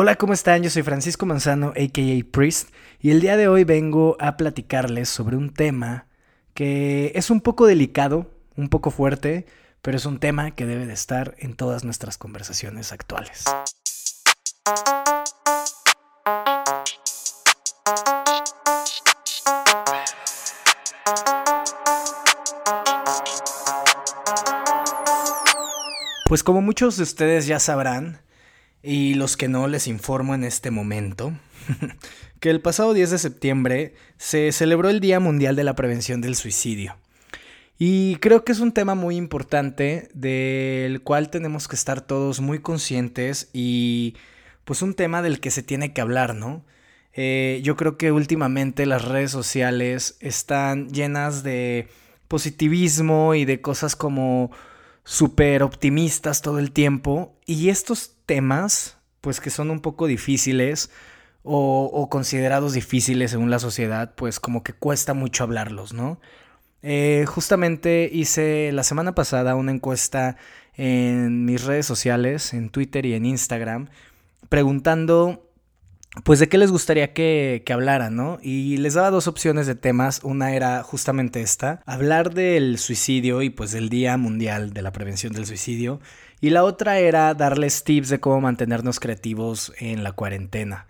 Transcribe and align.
Hola, 0.00 0.14
¿cómo 0.14 0.32
están? 0.32 0.62
Yo 0.62 0.70
soy 0.70 0.84
Francisco 0.84 1.26
Manzano, 1.26 1.70
aka 1.70 2.24
Priest, 2.30 2.68
y 3.00 3.10
el 3.10 3.20
día 3.20 3.36
de 3.36 3.48
hoy 3.48 3.64
vengo 3.64 4.16
a 4.20 4.36
platicarles 4.36 5.08
sobre 5.08 5.36
un 5.36 5.52
tema 5.52 6.06
que 6.54 7.10
es 7.16 7.30
un 7.30 7.40
poco 7.40 7.66
delicado, 7.66 8.30
un 8.54 8.68
poco 8.68 8.92
fuerte, 8.92 9.44
pero 9.82 9.96
es 9.96 10.06
un 10.06 10.20
tema 10.20 10.52
que 10.52 10.66
debe 10.66 10.86
de 10.86 10.92
estar 10.92 11.34
en 11.38 11.56
todas 11.56 11.82
nuestras 11.82 12.16
conversaciones 12.16 12.92
actuales. 12.92 13.42
Pues 26.26 26.44
como 26.44 26.62
muchos 26.62 26.96
de 26.98 27.02
ustedes 27.02 27.48
ya 27.48 27.58
sabrán, 27.58 28.20
y 28.82 29.14
los 29.14 29.36
que 29.36 29.48
no 29.48 29.66
les 29.66 29.86
informo 29.86 30.34
en 30.34 30.44
este 30.44 30.70
momento, 30.70 31.32
que 32.40 32.50
el 32.50 32.60
pasado 32.60 32.94
10 32.94 33.10
de 33.10 33.18
septiembre 33.18 33.94
se 34.16 34.52
celebró 34.52 34.88
el 34.88 35.00
Día 35.00 35.20
Mundial 35.20 35.56
de 35.56 35.64
la 35.64 35.74
Prevención 35.74 36.20
del 36.20 36.36
Suicidio. 36.36 36.96
Y 37.78 38.16
creo 38.16 38.44
que 38.44 38.52
es 38.52 38.58
un 38.58 38.72
tema 38.72 38.96
muy 38.96 39.16
importante 39.16 40.08
del 40.12 41.00
cual 41.02 41.30
tenemos 41.30 41.68
que 41.68 41.76
estar 41.76 42.00
todos 42.00 42.40
muy 42.40 42.58
conscientes 42.58 43.50
y 43.52 44.16
pues 44.64 44.82
un 44.82 44.94
tema 44.94 45.22
del 45.22 45.38
que 45.38 45.52
se 45.52 45.62
tiene 45.62 45.92
que 45.92 46.00
hablar, 46.00 46.34
¿no? 46.34 46.64
Eh, 47.14 47.60
yo 47.62 47.76
creo 47.76 47.96
que 47.96 48.12
últimamente 48.12 48.84
las 48.84 49.04
redes 49.04 49.30
sociales 49.30 50.16
están 50.20 50.88
llenas 50.90 51.42
de 51.42 51.88
positivismo 52.26 53.34
y 53.34 53.44
de 53.44 53.60
cosas 53.60 53.96
como 53.96 54.50
súper 55.04 55.62
optimistas 55.62 56.42
todo 56.42 56.58
el 56.58 56.72
tiempo 56.72 57.36
y 57.46 57.70
estos 57.70 58.17
temas, 58.28 58.98
pues 59.22 59.40
que 59.40 59.50
son 59.50 59.70
un 59.70 59.80
poco 59.80 60.06
difíciles 60.06 60.90
o, 61.42 62.08
considerados 62.10 62.74
difíciles 62.74 63.30
según 63.30 63.50
la 63.50 63.58
sociedad, 63.58 64.14
pues 64.14 64.38
como 64.38 64.62
que 64.62 64.74
cuesta 64.74 65.14
mucho 65.14 65.44
hablarlos, 65.44 65.94
¿no? 65.94 66.20
Eh, 66.82 67.24
justamente 67.26 68.08
hice 68.12 68.70
la 68.72 68.82
semana 68.82 69.14
pasada 69.14 69.56
una 69.56 69.72
encuesta 69.72 70.36
en 70.74 71.46
mis 71.46 71.64
redes 71.64 71.86
sociales, 71.86 72.52
en 72.52 72.68
Twitter 72.68 73.06
y 73.06 73.14
en 73.14 73.24
Instagram, 73.24 73.88
preguntando 74.50 75.50
pues 76.24 76.38
de 76.38 76.48
qué 76.48 76.58
les 76.58 76.70
gustaría 76.70 77.14
que, 77.14 77.62
que 77.64 77.72
hablara, 77.72 78.10
¿no? 78.10 78.38
Y 78.42 78.76
les 78.76 78.94
daba 78.94 79.10
dos 79.10 79.26
opciones 79.26 79.66
de 79.66 79.74
temas. 79.74 80.20
Una 80.24 80.54
era 80.54 80.82
justamente 80.82 81.40
esta, 81.40 81.82
hablar 81.86 82.34
del 82.34 82.76
suicidio 82.78 83.40
y 83.40 83.50
pues 83.50 83.72
del 83.72 83.88
Día 83.88 84.16
Mundial 84.18 84.74
de 84.74 84.82
la 84.82 84.92
Prevención 84.92 85.32
del 85.32 85.46
Suicidio. 85.46 86.00
Y 86.40 86.50
la 86.50 86.64
otra 86.64 86.98
era 86.98 87.34
darles 87.34 87.84
tips 87.84 88.08
de 88.08 88.20
cómo 88.20 88.40
mantenernos 88.40 89.00
creativos 89.00 89.72
en 89.78 90.04
la 90.04 90.12
cuarentena. 90.12 90.86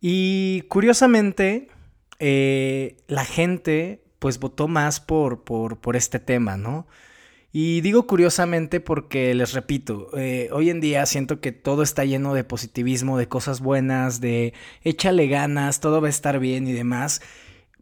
Y 0.00 0.62
curiosamente, 0.68 1.68
eh, 2.18 2.96
la 3.06 3.24
gente 3.24 4.02
pues 4.18 4.38
votó 4.38 4.68
más 4.68 5.00
por, 5.00 5.44
por, 5.44 5.96
este 5.96 6.18
tema, 6.18 6.56
¿no? 6.56 6.86
Y 7.52 7.80
digo 7.80 8.06
curiosamente 8.06 8.80
porque, 8.80 9.34
les 9.34 9.54
repito, 9.54 10.08
eh, 10.16 10.50
hoy 10.52 10.70
en 10.70 10.80
día 10.80 11.04
siento 11.06 11.40
que 11.40 11.52
todo 11.52 11.82
está 11.82 12.04
lleno 12.04 12.34
de 12.34 12.44
positivismo, 12.44 13.18
de 13.18 13.28
cosas 13.28 13.60
buenas, 13.60 14.20
de 14.20 14.52
échale 14.82 15.26
ganas, 15.26 15.80
todo 15.80 16.00
va 16.00 16.06
a 16.06 16.10
estar 16.10 16.38
bien 16.38 16.68
y 16.68 16.72
demás, 16.72 17.22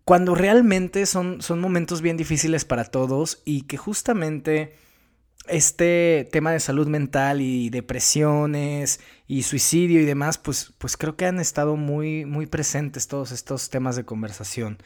cuando 0.05 0.34
realmente 0.34 1.05
son, 1.06 1.42
son 1.42 1.61
momentos 1.61 2.01
bien 2.01 2.17
difíciles 2.17 2.64
para 2.64 2.84
todos 2.84 3.42
y 3.45 3.62
que 3.62 3.77
justamente 3.77 4.75
este 5.51 6.29
tema 6.33 6.53
de 6.53 6.61
salud 6.61 6.87
mental 6.87 7.41
y 7.41 7.71
depresiones 7.71 9.01
y 9.27 9.43
suicidio 9.43 10.01
y 10.01 10.05
demás, 10.05 10.39
pues, 10.39 10.73
pues 10.79 10.97
creo 10.97 11.17
que 11.17 11.27
han 11.27 11.41
estado 11.41 11.77
muy, 11.77 12.25
muy 12.25 12.47
presentes 12.47 13.09
todos 13.09 13.33
estos 13.33 13.71
temas 13.71 13.97
de 13.97 14.05
conversación. 14.05 14.79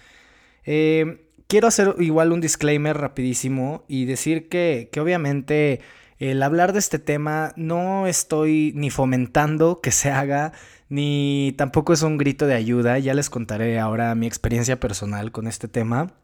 Eh, 0.65 1.27
quiero 1.47 1.69
hacer 1.69 1.95
igual 1.99 2.33
un 2.33 2.41
disclaimer 2.41 2.97
rapidísimo 2.97 3.85
y 3.89 4.05
decir 4.05 4.49
que, 4.49 4.89
que 4.93 5.01
obviamente 5.01 5.81
el 6.19 6.43
hablar 6.43 6.73
de 6.73 6.79
este 6.79 6.99
tema 6.99 7.53
no 7.57 8.07
estoy 8.07 8.73
ni 8.77 8.91
fomentando 8.91 9.81
que 9.81 9.91
se 9.91 10.11
haga, 10.11 10.53
ni 10.89 11.55
tampoco 11.59 11.93
es 11.93 12.03
un 12.03 12.17
grito 12.17 12.47
de 12.47 12.55
ayuda. 12.55 12.99
Ya 12.99 13.15
les 13.15 13.29
contaré 13.29 13.79
ahora 13.81 14.15
mi 14.15 14.27
experiencia 14.27 14.79
personal 14.79 15.33
con 15.33 15.47
este 15.47 15.67
tema. 15.67 16.15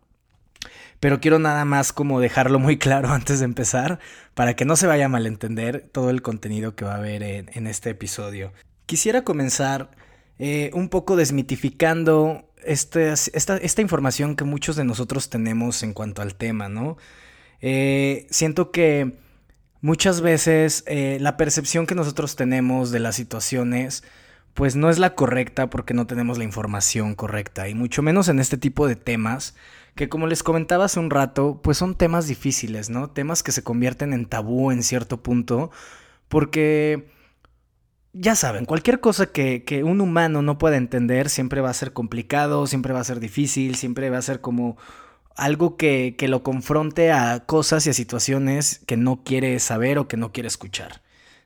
Pero 1.00 1.20
quiero 1.20 1.38
nada 1.38 1.64
más 1.64 1.92
como 1.92 2.20
dejarlo 2.20 2.58
muy 2.58 2.78
claro 2.78 3.08
antes 3.12 3.38
de 3.38 3.44
empezar, 3.44 3.98
para 4.34 4.54
que 4.54 4.64
no 4.64 4.76
se 4.76 4.86
vaya 4.86 5.06
a 5.06 5.08
malentender 5.08 5.88
todo 5.92 6.10
el 6.10 6.22
contenido 6.22 6.74
que 6.74 6.84
va 6.84 6.94
a 6.94 6.98
haber 6.98 7.22
en, 7.22 7.66
este 7.66 7.90
episodio. 7.90 8.52
Quisiera 8.86 9.22
comenzar 9.22 9.90
eh, 10.38 10.70
un 10.74 10.88
poco 10.88 11.16
desmitificando 11.16 12.50
este, 12.64 13.10
esta, 13.10 13.56
esta, 13.56 13.82
información 13.82 14.36
que 14.36 14.44
muchos 14.44 14.76
de 14.76 14.84
nosotros 14.84 15.30
tenemos 15.30 15.82
en 15.82 15.92
cuanto 15.92 16.22
al 16.22 16.34
tema, 16.34 16.68
¿no? 16.68 16.96
Eh, 17.60 18.26
siento 18.30 18.70
que 18.70 19.18
muchas 19.80 20.20
veces 20.20 20.84
eh, 20.86 21.18
la 21.20 21.36
percepción 21.36 21.86
que 21.86 21.94
nosotros 21.94 22.36
tenemos 22.36 22.90
de 22.90 23.00
las 23.00 23.16
situaciones 23.16 24.04
pues 24.54 24.74
no 24.74 24.90
es 24.90 24.98
la 24.98 25.14
correcta 25.14 25.70
porque 25.70 25.94
no 25.94 26.06
tenemos 26.06 26.36
la 26.36 26.44
información 26.44 27.14
correcta 27.14 27.68
y 27.68 27.74
mucho 27.74 28.02
menos 28.02 28.28
en 28.28 28.40
este 28.40 28.56
tipo 28.56 28.88
de 28.88 28.96
temas 28.96 29.54
que 29.98 30.08
como 30.08 30.28
les 30.28 30.44
comentaba 30.44 30.84
hace 30.84 31.00
un 31.00 31.10
rato 31.10 31.60
pues 31.60 31.76
son 31.76 31.96
temas 31.96 32.28
difíciles, 32.28 32.88
¿no? 32.88 33.10
Temas 33.10 33.42
que 33.42 33.50
se 33.50 33.64
convierten 33.64 34.12
en 34.12 34.26
tabú 34.26 34.70
en 34.70 34.84
cierto 34.84 35.24
punto 35.24 35.72
porque 36.28 37.08
ya 38.12 38.36
saben, 38.36 38.64
cualquier 38.64 39.00
cosa 39.00 39.26
que, 39.26 39.82
un 39.84 40.00
humano 40.00 40.40
no 40.40 40.56
pueda 40.56 40.76
entender 40.76 41.28
siempre 41.28 41.60
va 41.60 41.70
a 41.70 41.74
ser 41.74 41.92
complicado, 41.92 42.68
siempre 42.68 42.92
va 42.92 43.00
a 43.00 43.04
ser 43.04 43.18
difícil, 43.18 43.74
siempre 43.74 44.08
va 44.08 44.18
a 44.18 44.22
ser 44.22 44.40
como 44.40 44.76
algo 45.34 45.76
que, 45.76 46.14
que 46.16 46.28
lo 46.28 46.44
confronte 46.44 47.10
a 47.10 47.44
cosas 47.44 47.84
y 47.88 47.90
a 47.90 47.92
situaciones 47.92 48.82
que 48.86 48.96
no 48.96 49.24
quiere 49.24 49.58
saber 49.58 49.98
o 49.98 50.06
que 50.06 50.16
no 50.16 50.30
quiere 50.30 50.46
escuchar. 50.46 51.02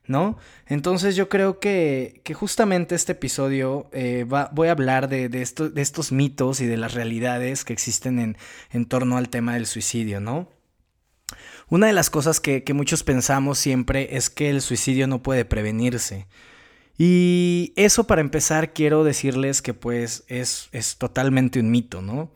¿No? 0.06 0.36
Entonces 0.66 1.16
yo 1.16 1.28
creo 1.28 1.60
que, 1.60 2.20
que 2.24 2.34
justamente 2.34 2.94
este 2.94 3.12
episodio 3.12 3.88
eh, 3.92 4.24
va, 4.24 4.50
voy 4.52 4.68
a 4.68 4.72
hablar 4.72 5.08
de, 5.08 5.28
de, 5.28 5.38
de, 5.38 5.82
estos 5.82 6.12
mitos 6.12 6.60
y 6.60 6.66
de 6.66 6.76
las 6.76 6.94
realidades 6.94 7.64
que 7.64 7.72
existen 7.72 8.18
en, 8.18 8.36
en, 8.70 8.86
torno 8.86 9.16
al 9.16 9.28
tema 9.28 9.54
del 9.54 9.66
suicidio, 9.66 10.20
¿no? 10.20 10.48
Una 11.68 11.86
de 11.86 11.92
las 11.92 12.10
cosas 12.10 12.40
que, 12.40 12.64
que 12.64 12.74
muchos 12.74 13.02
pensamos 13.04 13.58
siempre 13.58 14.16
es 14.16 14.28
que 14.28 14.50
el 14.50 14.60
suicidio 14.60 15.06
no 15.06 15.22
puede 15.22 15.44
prevenirse. 15.44 16.26
Y 16.98 17.72
eso 17.76 18.04
para 18.04 18.20
empezar 18.20 18.72
quiero 18.72 19.04
decirles 19.04 19.62
que 19.62 19.72
pues 19.72 20.24
es, 20.28 20.68
es 20.72 20.98
totalmente 20.98 21.60
un 21.60 21.70
mito, 21.70 22.02
¿no? 22.02 22.30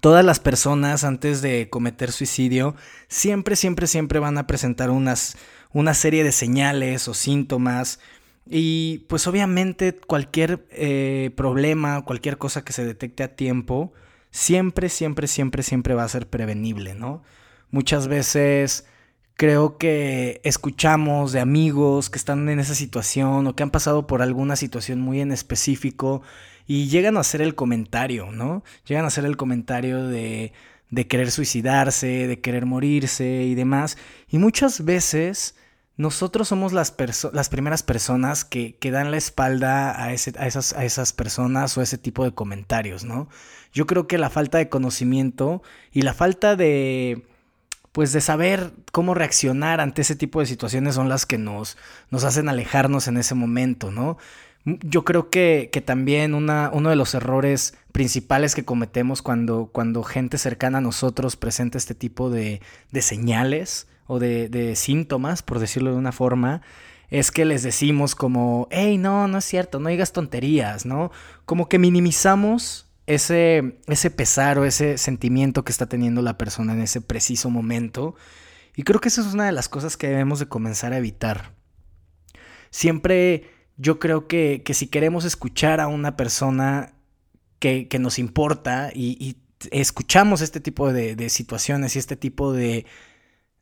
Todas 0.00 0.24
las 0.24 0.38
personas 0.38 1.02
antes 1.02 1.42
de 1.42 1.68
cometer 1.68 2.12
suicidio 2.12 2.76
siempre, 3.08 3.56
siempre, 3.56 3.88
siempre 3.88 4.20
van 4.20 4.38
a 4.38 4.46
presentar 4.46 4.90
unas, 4.90 5.36
una 5.72 5.94
serie 5.94 6.24
de 6.24 6.32
señales 6.32 7.08
o 7.08 7.14
síntomas 7.14 8.00
y 8.46 9.06
pues 9.08 9.26
obviamente 9.26 9.96
cualquier 9.96 10.66
eh, 10.70 11.30
problema, 11.36 12.04
cualquier 12.04 12.38
cosa 12.38 12.64
que 12.64 12.72
se 12.72 12.84
detecte 12.84 13.22
a 13.22 13.36
tiempo, 13.36 13.92
siempre, 14.30 14.88
siempre, 14.88 15.26
siempre, 15.28 15.62
siempre 15.62 15.94
va 15.94 16.04
a 16.04 16.08
ser 16.08 16.28
prevenible, 16.28 16.94
¿no? 16.94 17.22
Muchas 17.70 18.08
veces 18.08 18.86
creo 19.34 19.78
que 19.78 20.40
escuchamos 20.44 21.32
de 21.32 21.40
amigos 21.40 22.10
que 22.10 22.18
están 22.18 22.48
en 22.48 22.60
esa 22.60 22.74
situación 22.74 23.46
o 23.46 23.54
que 23.56 23.62
han 23.62 23.70
pasado 23.70 24.06
por 24.06 24.22
alguna 24.22 24.56
situación 24.56 25.00
muy 25.00 25.20
en 25.20 25.32
específico 25.32 26.22
y 26.66 26.88
llegan 26.88 27.16
a 27.16 27.20
hacer 27.20 27.40
el 27.42 27.54
comentario, 27.54 28.32
¿no? 28.32 28.64
Llegan 28.86 29.04
a 29.04 29.08
hacer 29.08 29.24
el 29.24 29.36
comentario 29.36 30.06
de, 30.06 30.52
de 30.90 31.06
querer 31.06 31.30
suicidarse, 31.30 32.26
de 32.26 32.40
querer 32.40 32.66
morirse 32.66 33.44
y 33.44 33.54
demás. 33.54 33.96
Y 34.28 34.38
muchas 34.38 34.84
veces 34.84 35.54
nosotros 35.96 36.48
somos 36.48 36.72
las, 36.72 36.94
las 37.32 37.48
primeras 37.48 37.82
personas 37.82 38.44
que, 38.44 38.76
que, 38.76 38.90
dan 38.90 39.10
la 39.10 39.18
espalda 39.18 40.02
a, 40.02 40.12
ese, 40.12 40.32
a, 40.38 40.46
esas, 40.46 40.72
a 40.72 40.84
esas 40.84 41.12
personas 41.12 41.76
o 41.76 41.82
ese 41.82 41.98
tipo 41.98 42.24
de 42.24 42.32
comentarios, 42.32 43.04
¿no? 43.04 43.28
Yo 43.72 43.86
creo 43.86 44.08
que 44.08 44.18
la 44.18 44.30
falta 44.30 44.58
de 44.58 44.68
conocimiento 44.68 45.62
y 45.92 46.02
la 46.02 46.14
falta 46.14 46.56
de 46.56 47.26
pues 47.92 48.12
de 48.12 48.20
saber 48.20 48.72
cómo 48.92 49.14
reaccionar 49.14 49.80
ante 49.80 50.02
ese 50.02 50.14
tipo 50.14 50.40
de 50.40 50.46
situaciones 50.46 50.94
son 50.94 51.08
las 51.08 51.26
que 51.26 51.38
nos, 51.38 51.76
nos 52.08 52.24
hacen 52.24 52.48
alejarnos 52.48 53.08
en 53.08 53.16
ese 53.16 53.34
momento, 53.34 53.90
¿no? 53.90 54.16
Yo 54.82 55.04
creo 55.04 55.30
que, 55.30 55.70
que 55.72 55.80
también 55.80 56.34
una, 56.34 56.70
uno 56.72 56.90
de 56.90 56.96
los 56.96 57.14
errores 57.14 57.74
principales 57.92 58.54
que 58.54 58.64
cometemos 58.64 59.22
cuando, 59.22 59.70
cuando 59.72 60.02
gente 60.02 60.38
cercana 60.38 60.78
a 60.78 60.82
nosotros 60.82 61.36
presenta 61.36 61.78
este 61.78 61.94
tipo 61.94 62.30
de, 62.30 62.60
de 62.90 63.02
señales 63.02 63.88
o 64.06 64.18
de, 64.18 64.48
de, 64.48 64.76
síntomas, 64.76 65.42
por 65.42 65.58
decirlo 65.58 65.92
de 65.92 65.96
una 65.96 66.12
forma, 66.12 66.62
es 67.10 67.30
que 67.30 67.44
les 67.44 67.62
decimos 67.62 68.14
como, 68.14 68.68
hey, 68.70 68.98
no, 68.98 69.28
no 69.28 69.38
es 69.38 69.44
cierto, 69.44 69.80
no 69.80 69.88
digas 69.88 70.12
tonterías, 70.12 70.86
¿no? 70.86 71.10
Como 71.44 71.68
que 71.68 71.78
minimizamos 71.78 72.90
ese, 73.06 73.78
ese 73.86 74.10
pesar 74.10 74.58
o 74.58 74.64
ese 74.64 74.98
sentimiento 74.98 75.64
que 75.64 75.72
está 75.72 75.86
teniendo 75.86 76.22
la 76.22 76.38
persona 76.38 76.72
en 76.72 76.80
ese 76.80 77.00
preciso 77.00 77.50
momento. 77.50 78.14
Y 78.76 78.84
creo 78.84 79.00
que 79.00 79.08
esa 79.08 79.20
es 79.22 79.34
una 79.34 79.46
de 79.46 79.52
las 79.52 79.68
cosas 79.68 79.96
que 79.96 80.08
debemos 80.08 80.38
de 80.38 80.46
comenzar 80.46 80.92
a 80.92 80.98
evitar. 80.98 81.52
Siempre 82.70 83.50
yo 83.80 83.98
creo 83.98 84.28
que, 84.28 84.62
si 84.74 84.88
queremos 84.88 85.24
escuchar 85.24 85.80
a 85.80 85.88
una 85.88 86.14
persona 86.14 86.92
que, 87.60 87.88
nos 87.98 88.18
importa 88.18 88.90
y, 88.94 89.38
escuchamos 89.70 90.42
este 90.42 90.60
tipo 90.60 90.92
de, 90.92 91.28
situaciones 91.30 91.96
y 91.96 91.98
este 91.98 92.14
tipo 92.14 92.52
de, 92.52 92.84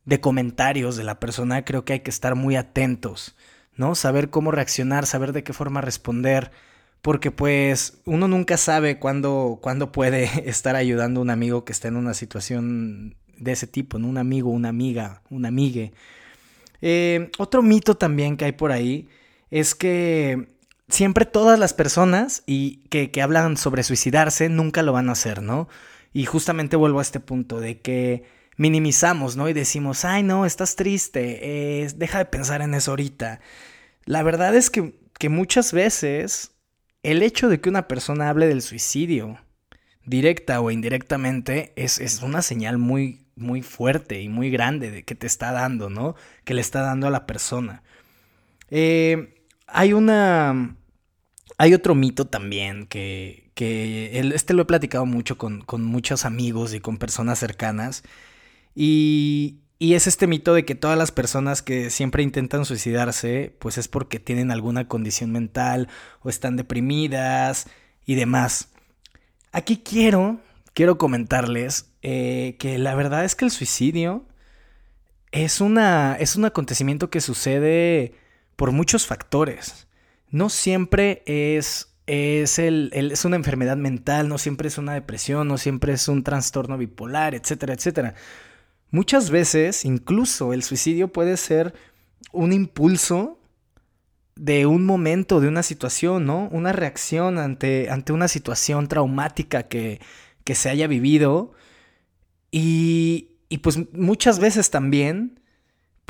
de 0.03 0.19
comentarios 0.19 0.97
de 0.97 1.05
la 1.05 1.21
persona, 1.21 1.63
creo 1.63 1.85
que 1.85 1.93
hay 1.93 1.99
que 2.01 2.09
estar 2.09 2.35
muy 2.35 2.57
atentos, 2.57 3.37
¿no? 3.75 3.95
Saber 3.95 4.29
cómo 4.29 4.51
reaccionar, 4.51 5.05
saber 5.05 5.31
de 5.31 5.43
qué 5.43 5.53
forma 5.53 5.79
responder, 5.79 6.51
porque 7.01 7.31
pues 7.31 8.01
uno 8.03 8.27
nunca 8.27 8.57
sabe 8.57 8.99
cuándo, 8.99 9.59
cuándo 9.61 9.93
puede 9.93 10.29
estar 10.49 10.75
ayudando 10.75 11.21
un 11.21 11.29
amigo 11.29 11.63
que 11.63 11.71
está 11.71 11.87
en 11.87 11.95
una 11.95 12.13
situación 12.13 13.15
de 13.37 13.53
ese 13.53 13.67
tipo, 13.67 13.97
¿no? 13.99 14.09
Un 14.09 14.17
amigo, 14.17 14.49
una 14.49 14.67
amiga, 14.67 15.21
un 15.29 15.45
amigue. 15.45 15.93
Eh, 16.81 17.31
otro 17.37 17.61
mito 17.61 17.95
también 17.95 18.35
que 18.35 18.43
hay 18.43 18.51
por 18.51 18.73
ahí 18.73 19.07
es 19.51 19.75
que 19.75 20.47
siempre 20.87 21.25
todas 21.25 21.59
las 21.59 21.73
personas 21.73 22.43
y 22.45 22.77
que, 22.89 23.11
hablan 23.21 23.57
sobre 23.57 23.83
suicidarse 23.83 24.49
nunca 24.49 24.81
lo 24.83 24.93
van 24.93 25.09
a 25.09 25.13
hacer, 25.13 25.41
¿no? 25.41 25.69
Y 26.13 26.25
justamente 26.25 26.75
vuelvo 26.75 26.99
a 26.99 27.03
este 27.03 27.19
punto 27.19 27.59
de 27.59 27.79
que 27.79 28.23
minimizamos, 28.57 29.35
¿no? 29.37 29.47
Y 29.47 29.53
decimos, 29.53 30.03
ay, 30.05 30.23
no, 30.23 30.45
estás 30.45 30.75
triste, 30.75 31.87
deja 31.95 32.17
de 32.17 32.25
pensar 32.25 32.61
en 32.61 32.73
eso 32.73 32.91
ahorita. 32.91 33.39
La 34.05 34.23
verdad 34.23 34.55
es 34.55 34.69
que, 34.69 34.99
que 35.17 35.29
muchas 35.29 35.71
veces 35.71 36.51
el 37.03 37.21
hecho 37.23 37.47
de 37.47 37.61
que 37.61 37.69
una 37.69 37.87
persona 37.87 38.29
hable 38.29 38.47
del 38.47 38.61
suicidio, 38.61 39.39
directa 40.05 40.59
o 40.61 40.71
indirectamente, 40.71 41.73
es, 41.75 41.99
es 41.99 42.21
una 42.21 42.41
señal 42.41 42.77
muy, 42.77 43.25
muy 43.35 43.61
fuerte 43.61 44.21
y 44.21 44.27
muy 44.27 44.49
grande 44.49 44.91
de 44.91 45.03
que 45.03 45.15
te 45.15 45.27
está 45.27 45.51
dando, 45.51 45.89
¿no? 45.89 46.15
Que 46.43 46.55
le 46.55 46.61
está 46.61 46.81
dando 46.81 47.07
a 47.07 47.11
la 47.11 47.25
persona. 47.27 47.83
Eh, 48.69 49.38
hay 49.71 49.93
una. 49.93 50.75
Hay 51.57 51.73
otro 51.73 51.93
mito 51.93 52.25
también 52.25 52.85
que, 52.87 53.51
que 53.53 54.17
este 54.19 54.53
lo 54.53 54.61
he 54.61 54.65
platicado 54.65 55.05
mucho 55.05 55.37
con, 55.37 55.61
con, 55.61 55.83
muchos 55.83 56.23
amigos 56.23 56.73
y 56.73 56.79
con 56.79 56.97
personas 56.97 57.39
cercanas. 57.39 58.03
Y, 58.75 59.59
y 59.77 59.95
es 59.95 60.07
este 60.07 60.27
mito 60.27 60.53
de 60.53 60.63
que 60.65 60.75
todas 60.75 60.97
las 60.97 61.11
personas 61.11 61.61
que 61.61 61.89
siempre 61.89 62.23
intentan 62.23 62.65
suicidarse, 62.65 63.55
pues 63.59 63.77
es 63.77 63.87
porque 63.87 64.19
tienen 64.19 64.51
alguna 64.51 64.87
condición 64.87 65.31
mental 65.31 65.89
o 66.21 66.29
están 66.29 66.55
deprimidas 66.55 67.67
y 68.05 68.15
demás. 68.15 68.69
Aquí 69.51 69.77
quiero, 69.77 70.39
quiero 70.73 70.97
comentarles 70.97 71.91
eh, 72.01 72.55
que 72.59 72.77
la 72.77 72.95
verdad 72.95 73.25
es 73.25 73.35
que 73.35 73.45
el 73.45 73.51
suicidio 73.51 74.25
es, 75.31 75.61
una, 75.61 76.15
es 76.19 76.35
un 76.35 76.45
acontecimiento 76.45 77.09
que 77.09 77.21
sucede 77.21 78.13
por 78.59 78.73
muchos 78.73 79.07
factores. 79.07 79.87
No 80.31 80.49
siempre 80.49 81.23
es, 81.25 81.95
es, 82.07 82.59
el, 82.59 82.91
es 82.93 83.23
una 83.23 83.37
enfermedad 83.37 83.77
mental, 83.77 84.27
no 84.27 84.37
siempre 84.37 84.67
es 84.67 84.77
una 84.77 84.93
depresión, 84.95 85.47
no 85.47 85.57
siempre 85.57 85.93
es 85.93 86.09
un 86.09 86.25
trastorno 86.25 86.77
bipolar, 86.77 87.35
etcétera, 87.35 87.73
etcétera. 87.73 88.15
Muchas 88.91 89.29
veces, 89.29 89.85
incluso 89.85 90.51
el 90.51 90.63
suicidio 90.63 91.07
puede 91.07 91.37
ser 91.37 91.73
un 92.33 92.51
impulso 92.51 93.39
de 94.35 94.65
un 94.65 94.85
momento, 94.85 95.39
de 95.39 95.47
una 95.47 95.63
situación, 95.63 96.25
¿no? 96.25 96.49
Una 96.51 96.73
reacción 96.73 97.37
ante, 97.37 97.89
ante 97.89 98.11
una 98.11 98.27
situación 98.27 98.89
traumática 98.89 99.63
que, 99.63 100.01
que 100.43 100.53
se 100.53 100.67
haya 100.67 100.87
vivido. 100.87 101.53
Y, 102.51 103.37
y 103.47 103.59
pues 103.59 103.79
muchas 103.93 104.39
veces 104.39 104.69
también 104.69 105.38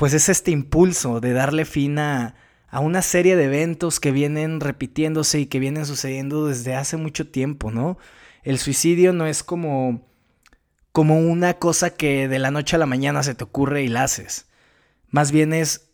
pues 0.00 0.14
es 0.14 0.30
este 0.30 0.50
impulso 0.50 1.20
de 1.20 1.34
darle 1.34 1.66
fin 1.66 1.98
a, 1.98 2.34
una 2.72 3.02
serie 3.02 3.36
de 3.36 3.44
eventos 3.44 4.00
que 4.00 4.12
vienen 4.12 4.60
repitiéndose 4.60 5.40
y 5.40 5.44
que 5.44 5.58
vienen 5.58 5.84
sucediendo 5.84 6.46
desde 6.46 6.74
hace 6.74 6.96
mucho 6.96 7.28
tiempo, 7.28 7.70
¿no? 7.70 7.98
El 8.42 8.58
suicidio 8.58 9.12
no 9.12 9.26
es 9.26 9.42
como 9.42 10.08
como 10.92 11.20
una 11.20 11.52
cosa 11.58 11.90
que 11.90 12.28
de 12.28 12.38
la 12.38 12.50
noche 12.50 12.76
a 12.76 12.78
la 12.78 12.86
mañana 12.86 13.22
se 13.22 13.34
te 13.34 13.44
ocurre 13.44 13.82
y 13.82 13.88
la 13.88 14.04
haces. 14.04 14.48
Más 15.10 15.32
bien 15.32 15.52
es 15.52 15.90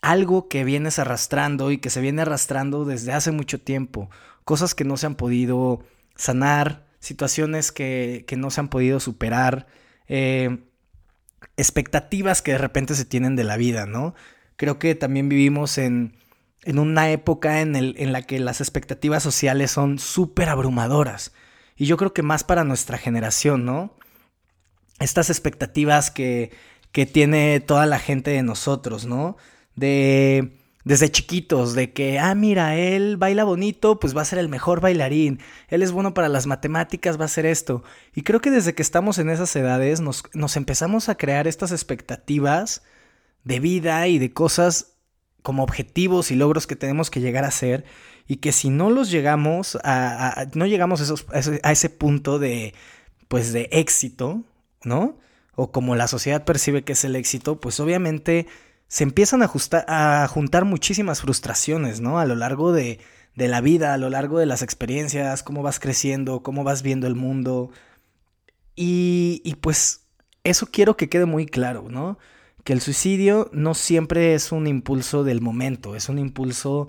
algo 0.00 0.48
que 0.48 0.64
vienes 0.64 0.98
arrastrando 0.98 1.70
y 1.70 1.76
que 1.76 1.90
se 1.90 2.00
viene 2.00 2.22
arrastrando 2.22 2.86
desde 2.86 3.12
hace 3.12 3.30
mucho 3.30 3.60
tiempo. 3.60 4.08
Cosas 4.46 4.74
que 4.74 4.84
no 4.84 4.96
se 4.96 5.04
han 5.04 5.16
podido 5.16 5.84
sanar, 6.16 6.86
situaciones 6.98 7.72
que, 7.72 8.24
que 8.26 8.38
no 8.38 8.50
se 8.50 8.60
han 8.60 8.68
podido 8.68 9.00
superar. 9.00 9.66
Eh, 10.08 10.64
expectativas 11.56 12.42
que 12.42 12.52
de 12.52 12.58
repente 12.58 12.94
se 12.94 13.04
tienen 13.04 13.36
de 13.36 13.44
la 13.44 13.56
vida, 13.56 13.86
¿no? 13.86 14.14
Creo 14.56 14.78
que 14.78 14.94
también 14.94 15.28
vivimos 15.28 15.78
en, 15.78 16.16
en 16.62 16.78
una 16.78 17.10
época 17.10 17.60
en, 17.60 17.76
el, 17.76 17.94
en 17.98 18.12
la 18.12 18.22
que 18.22 18.38
las 18.38 18.60
expectativas 18.60 19.22
sociales 19.22 19.70
son 19.70 19.98
súper 19.98 20.48
abrumadoras. 20.48 21.32
Y 21.76 21.86
yo 21.86 21.96
creo 21.96 22.12
que 22.12 22.22
más 22.22 22.44
para 22.44 22.64
nuestra 22.64 22.98
generación, 22.98 23.64
¿no? 23.64 23.96
Estas 25.00 25.28
expectativas 25.30 26.10
que, 26.10 26.52
que 26.92 27.06
tiene 27.06 27.60
toda 27.60 27.86
la 27.86 27.98
gente 27.98 28.30
de 28.30 28.42
nosotros, 28.42 29.06
¿no? 29.06 29.36
De 29.74 30.63
desde 30.84 31.10
chiquitos, 31.10 31.74
de 31.74 31.92
que, 31.92 32.18
ah, 32.18 32.34
mira, 32.34 32.76
él 32.76 33.16
baila 33.16 33.44
bonito, 33.44 33.98
pues 33.98 34.16
va 34.16 34.22
a 34.22 34.26
ser 34.26 34.38
el 34.38 34.48
mejor 34.48 34.80
bailarín, 34.80 35.40
él 35.68 35.82
es 35.82 35.92
bueno 35.92 36.14
para 36.14 36.28
las 36.28 36.46
matemáticas, 36.46 37.18
va 37.18 37.24
a 37.24 37.28
ser 37.28 37.46
esto. 37.46 37.82
Y 38.14 38.22
creo 38.22 38.40
que 38.40 38.50
desde 38.50 38.74
que 38.74 38.82
estamos 38.82 39.18
en 39.18 39.30
esas 39.30 39.54
edades 39.56 40.00
nos, 40.00 40.24
nos 40.34 40.56
empezamos 40.56 41.08
a 41.08 41.16
crear 41.16 41.48
estas 41.48 41.72
expectativas 41.72 42.82
de 43.44 43.60
vida 43.60 44.06
y 44.08 44.18
de 44.18 44.32
cosas 44.32 44.98
como 45.42 45.62
objetivos 45.62 46.30
y 46.30 46.36
logros 46.36 46.66
que 46.66 46.76
tenemos 46.76 47.10
que 47.10 47.20
llegar 47.20 47.44
a 47.44 47.50
ser 47.50 47.84
y 48.26 48.36
que 48.36 48.52
si 48.52 48.70
no 48.70 48.90
los 48.90 49.10
llegamos 49.10 49.78
a, 49.84 50.46
no 50.54 50.66
llegamos 50.66 51.00
a, 51.00 51.04
esos, 51.04 51.26
a 51.62 51.72
ese 51.72 51.90
punto 51.90 52.38
de 52.38 52.74
pues 53.28 53.52
de 53.52 53.68
éxito, 53.72 54.42
¿no? 54.84 55.18
O 55.54 55.70
como 55.70 55.96
la 55.96 56.08
sociedad 56.08 56.44
percibe 56.44 56.82
que 56.82 56.92
es 56.92 57.04
el 57.04 57.16
éxito, 57.16 57.60
pues 57.60 57.80
obviamente 57.80 58.46
se 58.88 59.04
empiezan 59.04 59.42
a, 59.42 60.28
juntar 60.28 60.64
muchísimas 60.64 61.20
frustraciones, 61.20 62.00
¿no? 62.00 62.18
A 62.18 62.26
lo 62.26 62.36
largo 62.36 62.72
de, 62.72 63.00
de 63.34 63.48
la 63.48 63.60
vida, 63.60 63.94
a 63.94 63.98
lo 63.98 64.10
largo 64.10 64.38
de 64.38 64.46
las 64.46 64.62
experiencias, 64.62 65.42
cómo 65.42 65.62
vas 65.62 65.80
creciendo, 65.80 66.42
cómo 66.42 66.64
vas 66.64 66.82
viendo 66.82 67.06
el 67.06 67.14
mundo. 67.14 67.70
Y, 68.76 69.42
y, 69.44 69.56
pues 69.56 70.02
eso 70.44 70.66
quiero 70.70 70.96
que 70.96 71.08
quede 71.08 71.26
muy 71.26 71.46
claro, 71.46 71.86
¿no? 71.88 72.18
Que 72.64 72.72
el 72.72 72.80
suicidio 72.80 73.50
no 73.52 73.74
siempre 73.74 74.34
es 74.34 74.52
un 74.52 74.66
impulso 74.66 75.24
del 75.24 75.40
momento, 75.40 75.96
es 75.96 76.08
un 76.08 76.18
impulso 76.18 76.88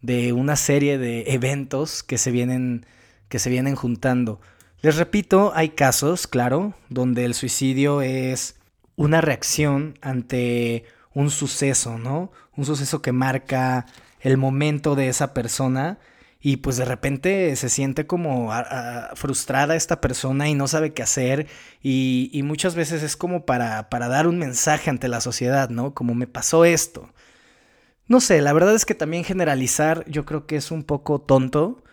de 0.00 0.32
una 0.32 0.56
serie 0.56 0.98
de 0.98 1.32
eventos 1.32 2.02
que 2.02 2.18
se 2.18 2.30
vienen, 2.30 2.86
que 3.28 3.38
se 3.38 3.50
vienen 3.50 3.76
juntando. 3.76 4.40
Les 4.82 4.96
repito, 4.96 5.52
hay 5.54 5.70
casos, 5.70 6.26
claro, 6.26 6.74
donde 6.88 7.24
el 7.24 7.34
suicidio 7.34 8.02
es 8.02 8.56
una 8.96 9.20
reacción 9.20 9.96
ante 10.02 10.84
un 11.14 11.30
suceso, 11.30 11.98
¿no? 11.98 12.32
Un 12.56 12.64
suceso 12.64 13.02
que 13.02 13.12
marca 13.12 13.86
el 14.20 14.36
momento 14.36 14.94
de 14.94 15.08
esa 15.08 15.34
persona 15.34 15.98
y 16.40 16.56
pues 16.58 16.76
de 16.76 16.84
repente 16.84 17.54
se 17.54 17.68
siente 17.68 18.06
como 18.06 18.50
frustrada 19.14 19.76
esta 19.76 20.00
persona 20.00 20.48
y 20.48 20.54
no 20.54 20.66
sabe 20.66 20.92
qué 20.92 21.02
hacer 21.02 21.46
y, 21.80 22.40
muchas 22.44 22.74
veces 22.74 23.02
es 23.02 23.16
como 23.16 23.46
para, 23.46 23.88
para, 23.88 24.08
dar 24.08 24.26
un 24.26 24.38
mensaje 24.38 24.90
ante 24.90 25.08
la 25.08 25.20
sociedad, 25.20 25.70
¿no? 25.70 25.94
Como 25.94 26.14
me 26.14 26.26
pasó 26.26 26.64
esto. 26.64 27.12
No 28.08 28.20
sé, 28.20 28.40
la 28.42 28.52
verdad 28.52 28.74
es 28.74 28.84
que 28.84 28.94
también 28.94 29.24
generalizar 29.24 30.04
yo 30.08 30.24
creo 30.24 30.46
que 30.46 30.56
es 30.56 30.70
un 30.72 30.82
poco 30.82 31.20
tonto 31.20 31.84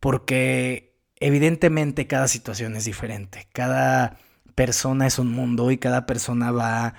porque 0.00 0.98
evidentemente 1.20 2.08
cada 2.08 2.26
situación 2.26 2.74
es 2.74 2.84
diferente, 2.84 3.48
cada 3.52 4.18
persona 4.56 5.06
es 5.06 5.18
un 5.20 5.30
mundo 5.30 5.70
y 5.70 5.78
cada 5.78 6.06
persona 6.06 6.50
va 6.50 6.94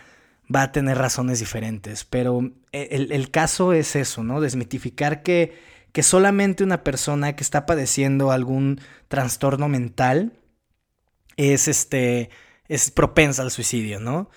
va 0.54 0.64
a 0.64 0.72
tener 0.72 0.98
razones 0.98 1.40
diferentes, 1.40 2.04
pero 2.04 2.52
el, 2.72 3.32
caso 3.32 3.74
es 3.74 3.96
eso, 3.96 4.24
¿no? 4.24 4.42
Desmitificar 4.42 5.24
que, 5.24 5.58
que 5.92 6.04
solamente 6.04 6.64
una 6.64 6.84
persona 6.84 7.36
que 7.36 7.44
está 7.44 7.66
padeciendo 7.66 8.32
algún 8.32 8.80
trastorno 9.08 9.70
mental 9.70 10.34
es, 11.38 11.68
este, 11.68 12.30
es 12.68 12.92
propensa 12.92 13.42
al 13.42 13.52
suicidio, 13.52 14.00
¿no? 14.00 14.30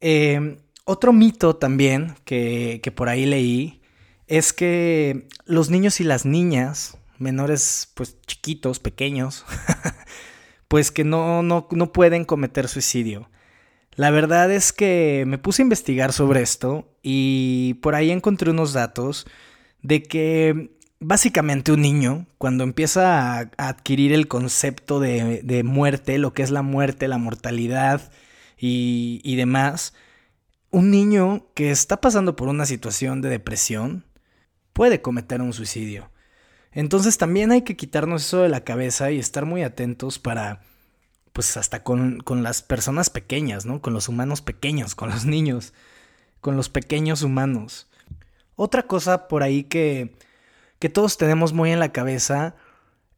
Em, 0.00 0.58
otro 0.84 1.12
mito 1.12 1.56
también 1.56 2.14
que, 2.24 2.80
que 2.82 2.92
por 2.92 3.08
ahí 3.08 3.26
leí 3.26 3.82
es 4.26 4.52
que 4.52 5.28
los 5.44 5.70
niños 5.70 6.00
y 6.00 6.04
las 6.04 6.24
niñas, 6.24 6.98
menores, 7.18 7.90
pues 7.94 8.20
chiquitos, 8.26 8.78
pequeños, 8.78 9.44
pues 10.68 10.90
que 10.90 11.04
no, 11.04 11.42
no, 11.42 11.68
no 11.70 11.92
pueden 11.92 12.24
cometer 12.24 12.68
suicidio. 12.68 13.30
La 13.96 14.10
verdad 14.10 14.52
es 14.52 14.74
que 14.74 15.24
me 15.26 15.38
puse 15.38 15.62
a 15.62 15.64
investigar 15.64 16.12
sobre 16.12 16.42
esto 16.42 16.86
y 17.02 17.74
por 17.82 17.94
ahí 17.94 18.10
encontré 18.10 18.50
unos 18.50 18.74
datos 18.74 19.26
de 19.80 20.02
que 20.02 20.76
básicamente 21.00 21.72
un 21.72 21.80
niño, 21.80 22.26
cuando 22.36 22.62
empieza 22.62 23.38
a, 23.38 23.50
adquirir 23.56 24.12
el 24.12 24.28
concepto 24.28 25.00
de, 25.00 25.62
muerte, 25.64 26.18
lo 26.18 26.34
que 26.34 26.42
es 26.42 26.50
la 26.50 26.60
muerte, 26.60 27.08
la 27.08 27.16
mortalidad 27.16 28.12
y, 28.58 29.20
y 29.24 29.36
demás, 29.36 29.94
un 30.70 30.90
niño 30.90 31.46
que 31.54 31.70
está 31.70 32.00
pasando 32.00 32.36
por 32.36 32.48
una 32.48 32.66
situación 32.66 33.22
de 33.22 33.30
depresión, 33.30 34.04
puede 34.74 35.00
cometer 35.00 35.40
un 35.40 35.54
suicidio. 35.54 36.10
Entonces 36.72 37.16
también 37.16 37.50
hay 37.50 37.62
que 37.62 37.76
quitarnos 37.76 38.26
eso 38.26 38.42
de 38.42 38.50
la 38.50 38.64
cabeza 38.64 39.10
y 39.10 39.18
estar 39.18 39.46
muy 39.46 39.62
atentos 39.62 40.18
para, 40.18 40.60
pues 41.36 41.58
hasta 41.58 41.82
con, 41.82 42.20
con 42.20 42.42
las 42.42 42.62
personas 42.62 43.10
pequeñas, 43.10 43.66
¿no? 43.66 43.82
Con 43.82 43.92
los 43.92 44.08
humanos 44.08 44.40
pequeños, 44.40 44.94
con 44.94 45.10
los 45.10 45.26
niños, 45.26 45.74
con 46.40 46.56
los 46.56 46.70
pequeños 46.70 47.20
humanos. 47.20 47.90
Otra 48.54 48.84
cosa 48.84 49.28
por 49.28 49.42
ahí 49.42 49.64
que, 49.64 50.16
que 50.78 50.88
todos 50.88 51.18
tenemos 51.18 51.52
muy 51.52 51.72
en 51.72 51.78
la 51.78 51.92
cabeza, 51.92 52.56